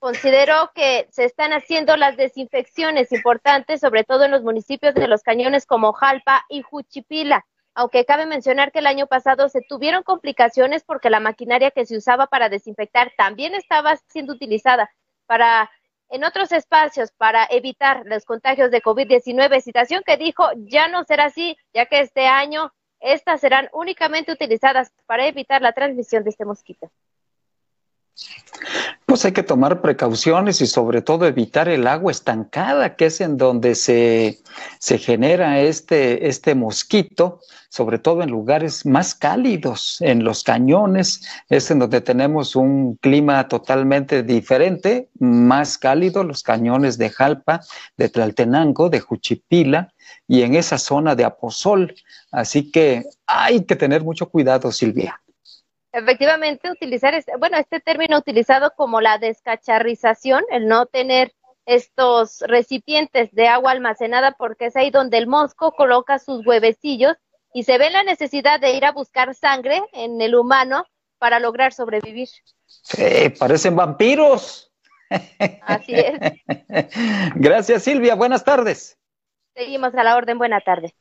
Consideró 0.00 0.70
que 0.74 1.08
se 1.10 1.24
están 1.24 1.54
haciendo 1.54 1.96
las 1.96 2.18
desinfecciones 2.18 3.10
importantes, 3.10 3.80
sobre 3.80 4.04
todo 4.04 4.24
en 4.24 4.32
los 4.32 4.42
municipios 4.42 4.94
de 4.94 5.08
los 5.08 5.22
cañones 5.22 5.64
como 5.64 5.94
Jalpa 5.94 6.44
y 6.50 6.60
Juchipila 6.60 7.46
aunque 7.74 8.04
cabe 8.04 8.26
mencionar 8.26 8.72
que 8.72 8.78
el 8.78 8.86
año 8.86 9.06
pasado 9.06 9.48
se 9.48 9.60
tuvieron 9.60 10.02
complicaciones 10.02 10.84
porque 10.84 11.10
la 11.10 11.20
maquinaria 11.20 11.70
que 11.70 11.86
se 11.86 11.96
usaba 11.96 12.26
para 12.26 12.48
desinfectar 12.48 13.12
también 13.16 13.54
estaba 13.54 13.96
siendo 14.08 14.32
utilizada 14.32 14.90
para 15.26 15.70
en 16.10 16.22
otros 16.22 16.52
espacios 16.52 17.10
para 17.12 17.46
evitar 17.50 18.02
los 18.04 18.24
contagios 18.24 18.70
de 18.70 18.82
COVID-19, 18.82 19.60
situación 19.60 20.02
que 20.06 20.16
dijo 20.16 20.44
ya 20.56 20.86
no 20.86 21.02
será 21.04 21.24
así, 21.24 21.56
ya 21.72 21.86
que 21.86 22.00
este 22.00 22.26
año 22.26 22.72
estas 23.00 23.40
serán 23.40 23.68
únicamente 23.72 24.32
utilizadas 24.32 24.92
para 25.06 25.26
evitar 25.26 25.60
la 25.60 25.72
transmisión 25.72 26.24
de 26.24 26.30
este 26.30 26.44
mosquito. 26.44 26.90
Pues 29.06 29.24
hay 29.24 29.32
que 29.32 29.42
tomar 29.42 29.80
precauciones 29.80 30.60
y 30.60 30.66
sobre 30.66 31.02
todo 31.02 31.26
evitar 31.26 31.68
el 31.68 31.86
agua 31.86 32.12
estancada, 32.12 32.96
que 32.96 33.06
es 33.06 33.20
en 33.20 33.36
donde 33.36 33.74
se, 33.74 34.40
se 34.78 34.98
genera 34.98 35.60
este, 35.60 36.28
este 36.28 36.54
mosquito, 36.54 37.40
sobre 37.68 37.98
todo 37.98 38.22
en 38.22 38.30
lugares 38.30 38.86
más 38.86 39.14
cálidos, 39.14 40.00
en 40.00 40.24
los 40.24 40.42
cañones, 40.42 41.26
es 41.48 41.70
en 41.70 41.80
donde 41.80 42.00
tenemos 42.00 42.56
un 42.56 42.96
clima 42.96 43.46
totalmente 43.48 44.22
diferente, 44.22 45.10
más 45.18 45.76
cálido, 45.76 46.24
los 46.24 46.42
cañones 46.42 46.96
de 46.96 47.10
Jalpa, 47.10 47.60
de 47.96 48.08
Tlaltenango, 48.08 48.90
de 48.90 49.00
Juchipila 49.00 49.92
y 50.28 50.42
en 50.42 50.54
esa 50.54 50.78
zona 50.78 51.14
de 51.14 51.24
Aposol. 51.24 51.94
Así 52.30 52.70
que 52.70 53.04
hay 53.26 53.64
que 53.64 53.76
tener 53.76 54.02
mucho 54.02 54.28
cuidado, 54.28 54.70
Silvia. 54.72 55.20
Efectivamente, 55.94 56.72
utilizar, 56.72 57.14
este, 57.14 57.36
bueno, 57.36 57.56
este 57.56 57.78
término 57.78 58.18
utilizado 58.18 58.72
como 58.76 59.00
la 59.00 59.18
descacharrización, 59.18 60.42
el 60.50 60.66
no 60.66 60.86
tener 60.86 61.32
estos 61.66 62.40
recipientes 62.48 63.30
de 63.30 63.46
agua 63.46 63.70
almacenada 63.70 64.32
porque 64.32 64.66
es 64.66 64.76
ahí 64.76 64.90
donde 64.90 65.18
el 65.18 65.28
mosco 65.28 65.70
coloca 65.70 66.18
sus 66.18 66.44
huevecillos 66.44 67.14
y 67.54 67.62
se 67.62 67.78
ve 67.78 67.90
la 67.90 68.02
necesidad 68.02 68.58
de 68.58 68.72
ir 68.72 68.84
a 68.84 68.90
buscar 68.90 69.36
sangre 69.36 69.80
en 69.92 70.20
el 70.20 70.34
humano 70.34 70.84
para 71.18 71.38
lograr 71.38 71.72
sobrevivir. 71.72 72.28
Sí, 72.66 73.28
parecen 73.38 73.76
vampiros. 73.76 74.72
Así 75.62 75.94
es. 75.94 76.18
Gracias, 77.36 77.84
Silvia. 77.84 78.16
Buenas 78.16 78.42
tardes. 78.42 78.98
Seguimos 79.54 79.94
a 79.94 80.02
la 80.02 80.16
orden. 80.16 80.38
Buena 80.38 80.60
tarde. 80.60 80.92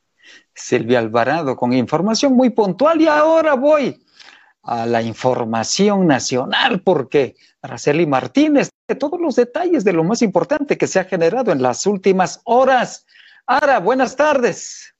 Silvia 0.53 0.99
Alvarado 0.99 1.55
con 1.55 1.73
información 1.73 2.33
muy 2.33 2.51
puntual 2.51 3.01
y 3.01 3.07
ahora 3.07 3.55
voy 3.55 4.02
a 4.63 4.85
la 4.85 5.01
información 5.01 6.07
nacional, 6.07 6.81
porque 6.81 7.35
Araceli 7.61 8.05
Martínez 8.05 8.69
de 8.87 8.95
todos 8.95 9.19
los 9.19 9.35
detalles 9.35 9.83
de 9.83 9.93
lo 9.93 10.03
más 10.03 10.21
importante 10.21 10.77
que 10.77 10.87
se 10.87 10.99
ha 10.99 11.05
generado 11.05 11.51
en 11.51 11.61
las 11.61 11.85
últimas 11.85 12.41
horas. 12.45 13.05
Ara, 13.45 13.79
buenas 13.79 14.15
tardes. 14.15 14.93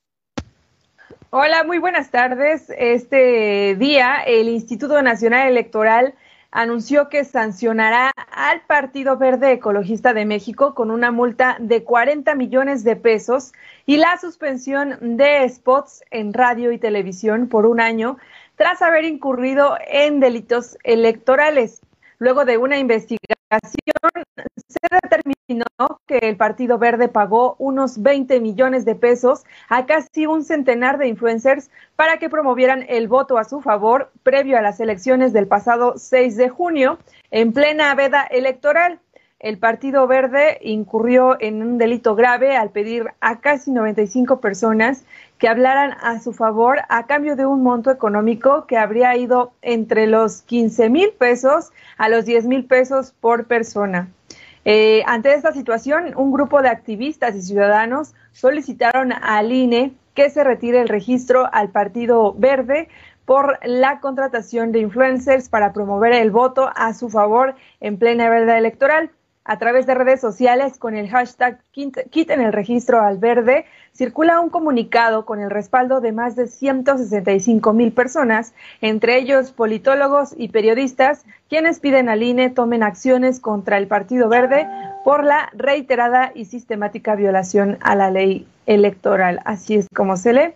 Hola, 1.30 1.64
muy 1.64 1.80
buenas 1.80 2.12
tardes. 2.12 2.72
Este 2.78 3.76
día 3.76 4.18
el 4.26 4.50
Instituto 4.50 5.02
Nacional 5.02 5.48
Electoral 5.48 6.14
anunció 6.52 7.10
que 7.10 7.24
sancionará 7.24 8.12
al 8.32 8.62
Partido 8.62 9.18
Verde 9.18 9.54
Ecologista 9.54 10.14
de 10.14 10.26
México 10.26 10.76
con 10.76 10.92
una 10.92 11.10
multa 11.10 11.58
de 11.60 11.84
40 11.84 12.36
millones 12.36 12.84
de 12.84 12.96
pesos 12.96 13.54
y 13.88 13.98
la 13.98 14.18
suspensión 14.20 15.18
de 15.18 15.50
spots 15.50 16.04
en 16.12 16.32
radio 16.32 16.72
y 16.72 16.78
televisión 16.78 17.48
por 17.48 17.66
un 17.66 17.82
año 17.82 18.18
tras 18.56 18.82
haber 18.82 19.06
incurrido 19.06 19.78
en 19.88 20.20
delitos 20.20 20.78
electorales. 20.84 21.82
Luego 22.20 22.46
de 22.46 22.58
una 22.58 22.78
investigación, 22.78 23.34
se 24.68 24.88
determinó 25.02 25.66
que 26.08 26.20
el 26.20 26.38
Partido 26.38 26.78
Verde 26.78 27.10
pagó 27.10 27.56
unos 27.60 28.02
20 28.02 28.40
millones 28.40 28.86
de 28.86 28.96
pesos 28.96 29.44
a 29.70 29.86
casi 29.86 30.26
un 30.26 30.44
centenar 30.44 30.98
de 30.98 31.08
influencers 31.08 31.70
para 31.96 32.18
que 32.18 32.30
promovieran 32.30 32.86
el 32.88 33.08
voto 33.08 33.38
a 33.38 33.44
su 33.44 33.62
favor 33.62 34.12
previo 34.24 34.58
a 34.58 34.62
las 34.62 34.80
elecciones 34.80 35.34
del 35.34 35.48
pasado 35.48 35.98
6 35.98 36.38
de 36.38 36.50
junio, 36.50 36.98
en 37.32 37.52
plena 37.52 37.94
veda 37.96 38.24
electoral 38.24 39.00
el 39.44 39.58
Partido 39.58 40.08
Verde 40.08 40.58
incurrió 40.62 41.36
en 41.38 41.62
un 41.62 41.78
delito 41.78 42.16
grave 42.16 42.56
al 42.56 42.70
pedir 42.70 43.08
a 43.20 43.42
casi 43.42 43.72
95 43.72 44.40
personas 44.40 45.04
que 45.38 45.50
hablaran 45.50 45.98
a 46.02 46.22
su 46.22 46.32
favor 46.32 46.80
a 46.88 47.08
cambio 47.08 47.36
de 47.36 47.46
un 47.46 47.62
monto 47.62 47.92
económico 47.92 48.66
que 48.68 48.78
habría 48.78 49.18
ido 49.18 49.52
entre 49.62 50.08
los 50.08 50.44
15 50.44 50.90
mil 50.90 51.10
pesos 51.12 51.74
a 51.98 52.08
los 52.08 52.24
10 52.24 52.46
mil 52.46 52.64
pesos 52.64 53.14
por 53.20 53.46
persona. 53.46 54.08
Eh, 54.64 55.04
ante 55.08 55.34
esta 55.34 55.52
situación, 55.52 56.14
un 56.16 56.32
grupo 56.32 56.62
de 56.62 56.70
activistas 56.70 57.36
y 57.36 57.42
ciudadanos 57.42 58.14
solicitaron 58.32 59.12
al 59.12 59.52
INE 59.52 59.92
que 60.14 60.30
se 60.30 60.46
retire 60.46 60.80
el 60.80 60.88
registro 60.88 61.50
al 61.52 61.68
Partido 61.68 62.34
Verde 62.34 62.88
por 63.26 63.60
la 63.66 64.00
contratación 64.00 64.72
de 64.72 64.80
influencers 64.80 65.50
para 65.50 65.74
promover 65.74 66.14
el 66.14 66.32
voto 66.32 66.70
a 66.74 66.94
su 66.94 67.10
favor 67.10 67.56
en 67.82 67.98
plena 67.98 68.30
verdad 68.30 68.58
electoral 68.58 69.12
a 69.46 69.60
través 69.60 69.86
de 69.86 69.94
redes 69.94 70.22
sociales 70.22 70.78
con 70.78 70.96
el 70.96 71.10
hashtag 71.10 71.60
quiten 71.72 72.42
el 72.42 72.54
registro 72.54 73.02
al 73.02 73.18
verde, 73.18 73.66
circula 73.94 74.40
un 74.40 74.50
comunicado 74.50 75.26
con 75.26 75.40
el 75.42 75.50
respaldo 75.50 76.02
de 76.02 76.12
más 76.12 76.36
de 76.36 76.48
165 76.48 77.74
mil 77.74 77.92
personas, 77.92 78.54
entre 78.82 79.18
ellos 79.18 79.52
politólogos 79.52 80.34
y 80.38 80.50
periodistas, 80.50 81.26
quienes 81.50 81.80
piden 81.80 82.10
al 82.10 82.24
INE 82.24 82.50
tomen 82.50 82.84
acciones 82.84 83.40
contra 83.40 83.78
el 83.78 83.88
Partido 83.88 84.30
Verde 84.30 84.68
por 85.04 85.24
la 85.24 85.50
reiterada 85.54 86.32
y 86.34 86.46
sistemática 86.46 87.16
violación 87.16 87.78
a 87.82 87.96
la 87.96 88.10
ley 88.10 88.48
electoral. 88.66 89.42
Así 89.46 89.76
es 89.76 89.88
como 89.94 90.16
se 90.18 90.34
lee. 90.34 90.54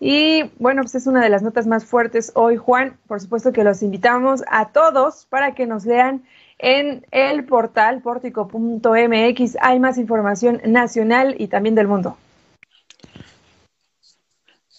Y 0.00 0.50
bueno, 0.58 0.82
pues 0.82 0.96
es 0.96 1.06
una 1.06 1.22
de 1.22 1.28
las 1.28 1.42
notas 1.42 1.68
más 1.68 1.84
fuertes 1.84 2.32
hoy, 2.34 2.56
Juan. 2.56 2.96
Por 3.06 3.20
supuesto 3.20 3.52
que 3.52 3.62
los 3.62 3.84
invitamos 3.84 4.42
a 4.50 4.70
todos 4.70 5.26
para 5.26 5.54
que 5.54 5.64
nos 5.64 5.86
lean 5.86 6.24
en 6.58 7.06
el 7.10 7.44
portal 7.44 8.02
portico.mx. 8.02 9.56
Hay 9.60 9.80
más 9.80 9.98
información 9.98 10.60
nacional 10.64 11.34
y 11.38 11.48
también 11.48 11.74
del 11.74 11.88
mundo. 11.88 12.16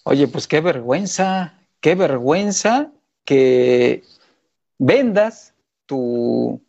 Oye, 0.04 0.28
pues 0.28 0.48
qué 0.48 0.60
vergüenza, 0.60 1.54
qué 1.80 1.96
vergüenza 1.96 2.92
que 3.26 4.04
vendas 4.78 5.54
tu, 5.86 6.62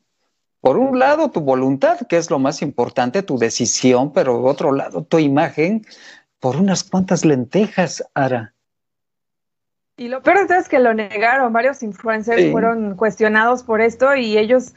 por 0.60 0.78
un 0.78 0.98
lado, 0.98 1.30
tu 1.30 1.40
voluntad, 1.40 2.06
que 2.08 2.16
es 2.16 2.30
lo 2.30 2.38
más 2.38 2.62
importante, 2.62 3.22
tu 3.22 3.38
decisión, 3.38 4.12
pero 4.12 4.40
por 4.40 4.50
otro 4.50 4.72
lado, 4.72 5.02
tu 5.02 5.18
imagen, 5.18 5.84
por 6.38 6.56
unas 6.56 6.84
cuantas 6.84 7.24
lentejas, 7.24 8.04
Ara. 8.14 8.54
Y 9.96 10.08
lo 10.08 10.22
peor 10.22 10.50
es 10.50 10.68
que 10.68 10.80
lo 10.80 10.92
negaron, 10.92 11.52
varios 11.52 11.82
influencers 11.82 12.50
fueron 12.50 12.96
cuestionados 12.96 13.62
por 13.62 13.80
esto 13.80 14.16
y 14.16 14.36
ellos 14.36 14.74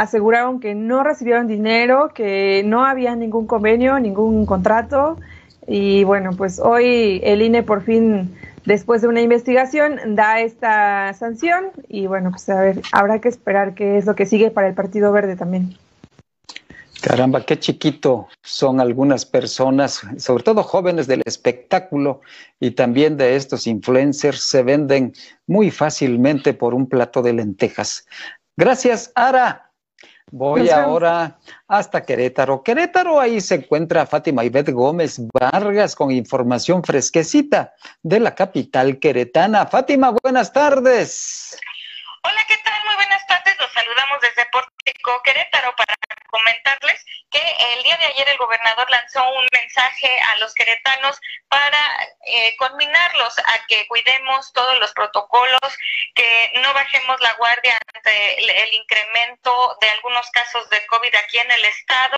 aseguraron 0.00 0.60
que 0.60 0.74
no 0.74 1.02
recibieron 1.02 1.46
dinero, 1.46 2.10
que 2.14 2.62
no 2.64 2.84
había 2.84 3.16
ningún 3.16 3.46
convenio, 3.46 3.98
ningún 3.98 4.46
contrato. 4.46 5.18
Y 5.66 6.04
bueno, 6.04 6.30
pues 6.36 6.58
hoy 6.58 7.20
el 7.24 7.42
INE 7.42 7.62
por 7.62 7.82
fin 7.82 8.34
después 8.64 9.00
de 9.00 9.08
una 9.08 9.22
investigación, 9.22 9.98
da 10.14 10.40
esta 10.40 11.14
sanción 11.14 11.70
y 11.88 12.06
bueno, 12.06 12.30
pues 12.30 12.48
a 12.50 12.60
ver, 12.60 12.82
habrá 12.92 13.18
que 13.18 13.28
esperar 13.28 13.74
qué 13.74 13.96
es 13.96 14.04
lo 14.04 14.14
que 14.14 14.26
sigue 14.26 14.50
para 14.50 14.68
el 14.68 14.74
Partido 14.74 15.10
Verde 15.10 15.36
también. 15.36 15.76
Caramba, 17.00 17.44
qué 17.46 17.58
chiquito 17.58 18.28
son 18.42 18.80
algunas 18.80 19.24
personas, 19.24 20.02
sobre 20.18 20.42
todo 20.42 20.62
jóvenes 20.64 21.06
del 21.06 21.22
espectáculo 21.24 22.20
y 22.58 22.72
también 22.72 23.16
de 23.16 23.36
estos 23.36 23.66
influencers, 23.66 24.42
se 24.42 24.62
venden 24.62 25.14
muy 25.46 25.70
fácilmente 25.70 26.54
por 26.54 26.74
un 26.74 26.88
plato 26.88 27.22
de 27.22 27.32
lentejas. 27.32 28.06
Gracias, 28.56 29.12
Ara. 29.14 29.67
Voy 30.30 30.68
ahora 30.70 31.38
hasta 31.66 32.02
Querétaro. 32.02 32.62
Querétaro, 32.62 33.20
ahí 33.20 33.40
se 33.40 33.56
encuentra 33.56 34.06
Fátima 34.06 34.44
Ivette 34.44 34.72
Gómez 34.72 35.20
Vargas 35.32 35.94
con 35.94 36.10
información 36.10 36.84
fresquecita 36.84 37.74
de 38.02 38.20
la 38.20 38.34
capital 38.34 38.98
queretana. 38.98 39.66
Fátima, 39.66 40.14
buenas 40.22 40.52
tardes. 40.52 41.58
Hola, 42.24 42.44
¿qué 42.46 42.54
tal? 42.64 42.74
Muy 42.86 42.96
buenas 42.96 43.26
tardes. 43.26 43.54
Los 43.58 43.72
saludamos 43.72 44.18
desde 44.20 44.48
Pórtico 44.50 45.22
Querétaro 45.24 45.74
para 45.76 45.97
comentarles 46.28 47.04
que 47.30 47.56
el 47.74 47.82
día 47.82 47.96
de 47.96 48.06
ayer 48.06 48.28
el 48.28 48.38
gobernador 48.38 48.88
lanzó 48.90 49.28
un 49.32 49.46
mensaje 49.52 50.20
a 50.20 50.36
los 50.38 50.54
queretanos 50.54 51.20
para 51.48 51.78
eh, 52.26 52.56
conminarlos 52.56 53.38
a 53.38 53.66
que 53.66 53.86
cuidemos 53.88 54.52
todos 54.52 54.78
los 54.78 54.92
protocolos, 54.92 55.78
que 56.14 56.52
no 56.62 56.72
bajemos 56.72 57.20
la 57.20 57.34
guardia 57.34 57.78
ante 57.94 58.38
el, 58.38 58.74
incremento 58.74 59.76
de 59.80 59.90
algunos 59.90 60.30
casos 60.30 60.68
de 60.70 60.84
COVID 60.86 61.14
aquí 61.16 61.38
en 61.38 61.50
el 61.50 61.64
estado. 61.64 62.16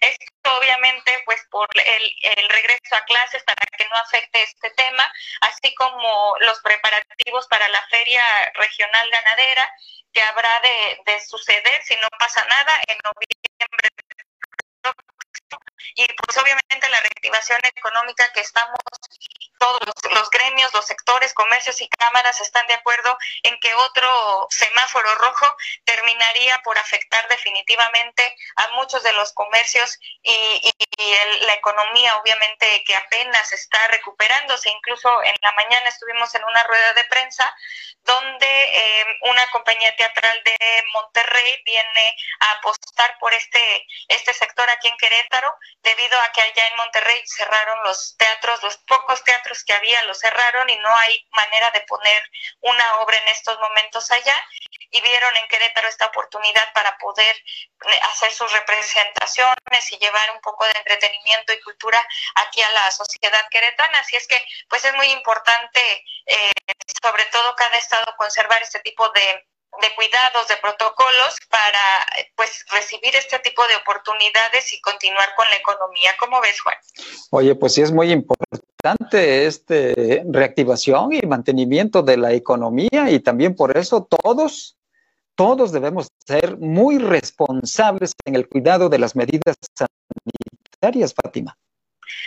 Esto 0.00 0.58
obviamente 0.58 1.22
pues 1.24 1.40
por 1.50 1.68
el, 1.74 2.14
el 2.22 2.48
regreso 2.48 2.96
a 2.96 3.04
clases 3.04 3.42
para 3.44 3.62
que 3.76 3.88
no 3.88 3.96
afecte 3.96 4.42
este 4.42 4.70
tema, 4.70 5.10
así 5.42 5.74
como 5.74 6.36
los 6.40 6.60
preparativos 6.60 7.46
para 7.48 7.68
la 7.68 7.86
Feria 7.88 8.24
Regional 8.54 9.08
Ganadera 9.10 9.70
que 10.12 10.22
habrá 10.22 10.60
de, 10.60 11.02
de 11.06 11.20
suceder 11.20 11.82
si 11.84 11.96
no 11.96 12.08
pasa 12.18 12.44
nada 12.44 12.80
en 12.88 12.98
noviembre 13.04 13.88
y 15.94 16.06
pues 16.06 16.38
obviamente 16.38 16.88
la 16.88 17.00
reactivación 17.00 17.60
económica 17.64 18.30
que 18.32 18.40
estamos 18.40 18.78
todos 19.58 19.80
los, 20.12 20.30
gremios, 20.30 20.72
los 20.74 20.84
sectores, 20.84 21.34
comercios 21.34 21.80
y 21.80 21.88
cámaras 21.88 22.40
están 22.40 22.66
de 22.66 22.74
acuerdo 22.74 23.16
en 23.42 23.58
que 23.60 23.72
otro 23.74 24.48
semáforo 24.50 25.14
rojo 25.16 25.46
terminaría 25.84 26.58
por 26.64 26.76
afectar 26.78 27.28
definitivamente 27.28 28.36
a 28.56 28.68
muchos 28.70 29.02
de 29.02 29.12
los 29.12 29.32
comercios 29.32 29.98
y, 30.22 30.72
la 31.40 31.54
economía 31.54 32.16
obviamente 32.16 32.84
que 32.84 32.94
apenas 32.94 33.52
está 33.52 33.88
recuperándose. 33.88 34.70
Incluso 34.70 35.22
en 35.22 35.34
la 35.42 35.52
mañana 35.52 35.88
estuvimos 35.88 36.34
en 36.34 36.44
una 36.44 36.62
rueda 36.64 36.92
de 36.94 37.04
prensa 37.04 37.54
donde 38.04 38.46
eh, 38.46 39.06
una 39.22 39.48
compañía 39.50 39.94
teatral 39.96 40.42
de 40.44 40.84
Monterrey 40.92 41.62
viene 41.64 42.16
a 42.40 42.50
apostar 42.52 43.16
por 43.18 43.32
este, 43.32 43.86
este 44.08 44.34
sector 44.34 44.68
aquí 44.70 44.88
en 44.88 44.96
Querétaro, 44.96 45.54
debido 45.82 46.20
a 46.20 46.32
que 46.32 46.42
allá 46.42 46.66
en 46.66 46.76
Monterrey 46.76 47.22
cerraron 47.26 47.82
los 47.84 48.16
teatros, 48.16 48.62
los 48.62 48.76
pocos 48.78 49.22
teatros 49.24 49.62
que 49.64 49.72
había 49.72 50.02
los 50.04 50.18
cerraron 50.18 50.68
y 50.68 50.76
no 50.78 50.96
hay 50.96 51.26
manera 51.32 51.70
de 51.70 51.80
poner 51.82 52.22
una 52.60 52.98
obra 52.98 53.16
en 53.18 53.28
estos 53.28 53.58
momentos 53.60 54.10
allá 54.10 54.36
y 54.90 55.00
vieron 55.00 55.34
en 55.36 55.48
Querétaro 55.48 55.88
esta 55.88 56.06
oportunidad 56.06 56.72
para 56.74 56.96
poder 56.98 57.34
eh, 57.36 58.00
hacer 58.02 58.32
sus 58.32 58.50
representaciones 58.52 59.92
y 59.92 59.98
llevar 59.98 60.30
un 60.32 60.40
poco 60.40 60.64
de 60.66 60.82
entretenimiento 60.92 61.52
y 61.52 61.60
cultura 61.60 61.98
aquí 62.34 62.62
a 62.62 62.72
la 62.72 62.90
sociedad 62.90 63.44
queretana. 63.50 63.98
Así 64.00 64.16
es 64.16 64.26
que 64.26 64.36
pues 64.68 64.84
es 64.84 64.94
muy 64.94 65.06
importante, 65.08 65.80
eh, 66.26 66.52
sobre 67.02 67.24
todo 67.26 67.54
cada 67.56 67.76
estado, 67.76 68.14
conservar 68.16 68.62
este 68.62 68.80
tipo 68.80 69.08
de, 69.10 69.20
de 69.80 69.94
cuidados, 69.96 70.48
de 70.48 70.56
protocolos 70.56 71.36
para 71.48 72.06
pues 72.36 72.64
recibir 72.70 73.14
este 73.16 73.38
tipo 73.38 73.66
de 73.68 73.76
oportunidades 73.76 74.72
y 74.72 74.80
continuar 74.80 75.34
con 75.34 75.48
la 75.48 75.56
economía. 75.56 76.12
¿Cómo 76.18 76.40
ves, 76.40 76.60
Juan? 76.60 76.76
Oye, 77.30 77.54
pues 77.54 77.74
sí 77.74 77.82
es 77.82 77.90
muy 77.90 78.12
importante 78.12 79.46
este 79.46 80.22
reactivación 80.28 81.12
y 81.12 81.22
mantenimiento 81.22 82.02
de 82.02 82.16
la 82.16 82.32
economía 82.32 83.10
y 83.10 83.20
también 83.20 83.56
por 83.56 83.76
eso 83.76 84.04
todos 84.04 84.76
todos 85.34 85.72
debemos 85.72 86.08
ser 86.26 86.58
muy 86.58 86.98
responsables 86.98 88.12
en 88.24 88.36
el 88.36 88.48
cuidado 88.48 88.88
de 88.88 88.98
las 88.98 89.16
medidas 89.16 89.56
Fátima. 91.14 91.56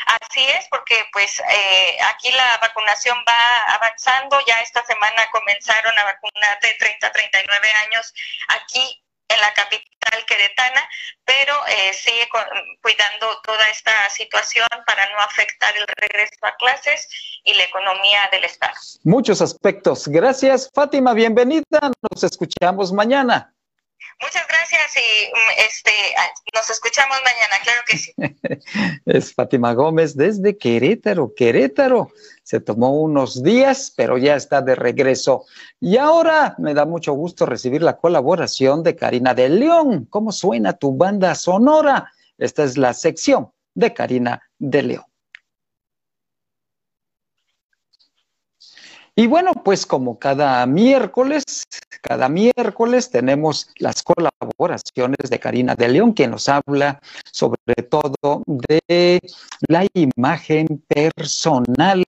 Así 0.06 0.42
es, 0.42 0.68
porque 0.70 0.96
pues 1.12 1.40
eh, 1.40 1.98
aquí 2.14 2.32
la 2.32 2.58
vacunación 2.62 3.18
va 3.28 3.76
avanzando, 3.76 4.40
ya 4.48 4.56
esta 4.56 4.84
semana 4.86 5.30
comenzaron 5.32 5.98
a 5.98 6.04
vacunar 6.06 6.60
de 6.62 6.74
30 6.80 7.08
a 7.08 7.12
39 7.12 7.72
años 7.88 8.14
aquí 8.48 9.02
en 9.28 9.42
la 9.42 9.54
capital 9.54 10.26
queretana, 10.28 10.88
pero 11.26 11.54
eh, 11.68 11.94
sigue 11.94 12.28
cuidando 12.82 13.42
toda 13.44 13.68
esta 13.70 14.10
situación 14.10 14.68
para 14.86 15.10
no 15.12 15.20
afectar 15.20 15.76
el 15.76 15.88
regreso 15.88 16.36
a 16.44 16.56
clases 16.58 17.08
y 17.44 17.54
la 17.56 17.64
economía 17.64 18.30
del 18.32 18.44
Estado. 18.46 18.76
Muchos 19.04 19.42
aspectos. 19.42 20.08
Gracias, 20.08 20.70
Fátima, 20.74 21.14
bienvenida. 21.14 21.64
Nos 22.12 22.24
escuchamos 22.24 22.94
mañana. 22.94 23.55
Muchas 24.22 24.48
gracias 24.48 24.96
y 24.96 25.28
mm, 25.32 25.66
este, 25.68 25.92
nos 26.54 26.70
escuchamos 26.70 27.18
mañana, 27.24 27.56
claro 27.64 27.82
que 27.86 27.98
sí. 27.98 28.14
es 29.06 29.34
Fátima 29.34 29.74
Gómez 29.74 30.16
desde 30.16 30.58
Querétaro, 30.58 31.34
Querétaro. 31.36 32.12
Se 32.44 32.60
tomó 32.60 32.94
unos 33.02 33.44
días, 33.44 33.94
pero 33.96 34.18
ya 34.18 34.36
está 34.36 34.62
de 34.62 34.76
regreso. 34.76 35.46
Y 35.80 35.98
ahora 35.98 36.56
me 36.58 36.74
da 36.74 36.86
mucho 36.86 37.14
gusto 37.14 37.46
recibir 37.46 37.82
la 37.82 37.98
colaboración 37.98 38.84
de 38.84 38.96
Karina 38.96 39.34
de 39.34 39.50
León. 39.50 40.06
¿Cómo 40.10 40.32
suena 40.32 40.74
tu 40.74 40.96
banda 40.96 41.36
sonora? 41.36 42.12
Esta 42.38 42.64
es 42.64 42.78
la 42.78 42.94
sección 42.94 43.52
de 43.74 43.94
Karina 43.94 44.42
de 44.60 44.84
León. 44.84 45.06
Y 49.18 49.28
bueno, 49.28 49.54
pues 49.54 49.86
como 49.86 50.20
cada 50.20 50.66
miércoles, 50.66 51.44
cada 52.02 52.28
miércoles 52.28 53.10
tenemos 53.10 53.70
las 53.78 54.04
colaboraciones 54.04 55.30
de 55.30 55.40
Karina 55.40 55.74
de 55.74 55.88
León, 55.88 56.12
quien 56.12 56.32
nos 56.32 56.50
habla 56.50 57.00
sobre 57.32 57.76
todo 57.90 58.44
de 58.46 59.22
la 59.70 59.88
imagen 59.94 60.84
personal 60.86 62.04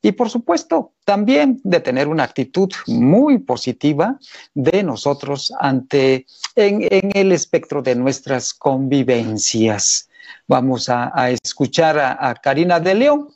y 0.00 0.12
por 0.12 0.30
supuesto 0.30 0.92
también 1.04 1.60
de 1.64 1.80
tener 1.80 2.08
una 2.08 2.24
actitud 2.24 2.70
muy 2.86 3.38
positiva 3.38 4.18
de 4.54 4.82
nosotros 4.82 5.52
ante 5.60 6.24
en, 6.56 7.10
el 7.14 7.32
espectro 7.32 7.82
de 7.82 7.94
nuestras 7.94 8.54
convivencias. 8.54 10.08
Vamos 10.48 10.88
a, 10.88 11.12
escuchar 11.30 11.98
a 11.98 12.34
Karina 12.42 12.80
de 12.80 12.94
León 12.94 13.28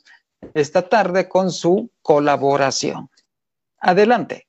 esta 0.53 0.87
tarde 0.87 1.27
con 1.27 1.51
su 1.51 1.89
colaboración. 2.01 3.09
Adelante. 3.79 4.47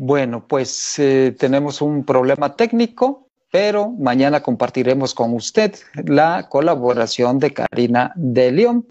Bueno, 0.00 0.46
pues 0.46 0.98
eh, 1.00 1.34
tenemos 1.36 1.82
un 1.82 2.04
problema 2.04 2.54
técnico, 2.54 3.28
pero 3.50 3.90
mañana 3.90 4.40
compartiremos 4.42 5.12
con 5.12 5.34
usted 5.34 5.74
la 6.06 6.48
colaboración 6.48 7.40
de 7.40 7.52
Karina 7.52 8.12
de 8.14 8.52
León 8.52 8.86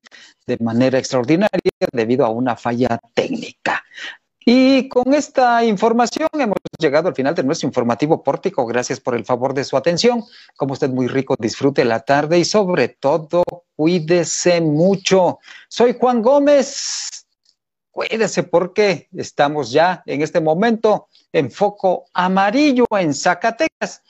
de 0.45 0.57
manera 0.59 0.99
extraordinaria 0.99 1.71
debido 1.93 2.25
a 2.25 2.29
una 2.29 2.57
falla 2.57 2.99
técnica. 3.13 3.83
Y 4.49 4.87
con 4.87 5.13
esta 5.13 5.65
información 5.65 6.29
hemos 6.39 6.55
llegado 6.79 7.09
al 7.09 7.15
final 7.15 7.35
de 7.35 7.43
nuestro 7.43 7.67
informativo 7.67 8.23
pórtico. 8.23 8.65
Gracias 8.65 9.01
por 9.01 9.13
el 9.13 9.25
favor 9.25 9.53
de 9.53 9.65
su 9.65 9.75
atención. 9.75 10.23
Como 10.55 10.71
usted 10.71 10.89
muy 10.89 11.07
rico, 11.09 11.35
disfrute 11.37 11.83
la 11.83 11.99
tarde 11.99 12.39
y 12.39 12.45
sobre 12.45 12.87
todo 12.87 13.43
cuídese 13.75 14.61
mucho. 14.61 15.39
Soy 15.67 15.97
Juan 15.99 16.21
Gómez. 16.21 17.27
Cuídese 17.91 18.43
porque 18.43 19.09
estamos 19.17 19.69
ya 19.69 20.01
en 20.05 20.21
este 20.21 20.39
momento 20.39 21.09
en 21.33 21.51
foco 21.51 22.05
amarillo 22.13 22.85
en 22.91 23.13
Zacatecas. 23.13 24.01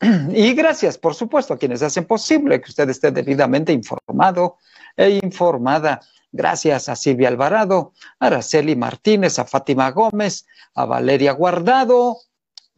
Y 0.34 0.52
gracias, 0.52 0.98
por 0.98 1.14
supuesto, 1.14 1.54
a 1.54 1.58
quienes 1.58 1.80
hacen 1.82 2.04
posible 2.04 2.60
que 2.60 2.68
usted 2.68 2.90
esté 2.90 3.10
debidamente 3.10 3.72
informado 3.72 4.58
e 4.98 5.20
informada. 5.22 6.00
Gracias 6.30 6.90
a 6.90 6.96
Silvia 6.96 7.28
Alvarado, 7.28 7.92
a 8.20 8.26
Araceli 8.26 8.76
Martínez, 8.76 9.38
a 9.38 9.46
Fátima 9.46 9.90
Gómez, 9.92 10.44
a 10.74 10.84
Valeria 10.84 11.32
Guardado, 11.32 12.18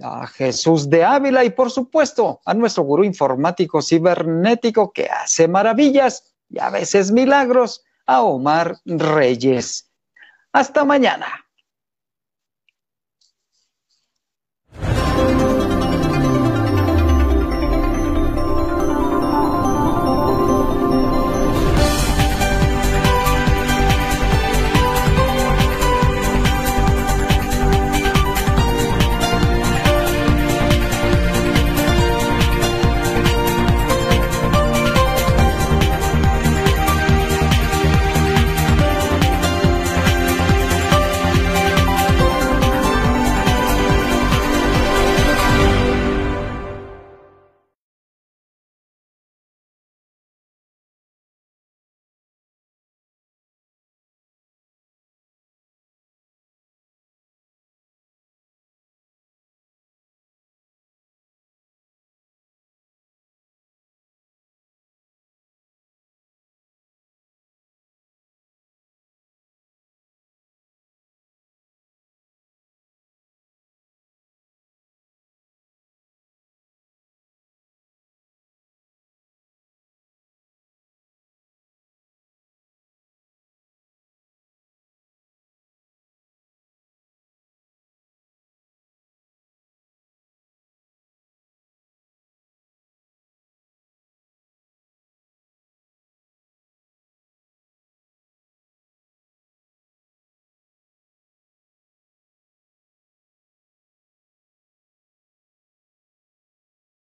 a 0.01 0.27
Jesús 0.29 0.89
de 0.89 1.05
Ávila 1.05 1.45
y 1.45 1.51
por 1.51 1.71
supuesto 1.71 2.41
a 2.45 2.55
nuestro 2.55 2.85
gurú 2.85 3.03
informático 3.03 3.83
cibernético 3.83 4.93
que 4.93 5.07
hace 5.07 5.49
maravillas 5.49 6.33
y 6.49 6.61
a 6.61 6.71
veces 6.71 7.11
milagros, 7.11 7.83
a 8.07 8.23
Omar 8.23 8.79
Reyes. 8.85 9.91
Hasta 10.53 10.85
mañana. 10.85 11.27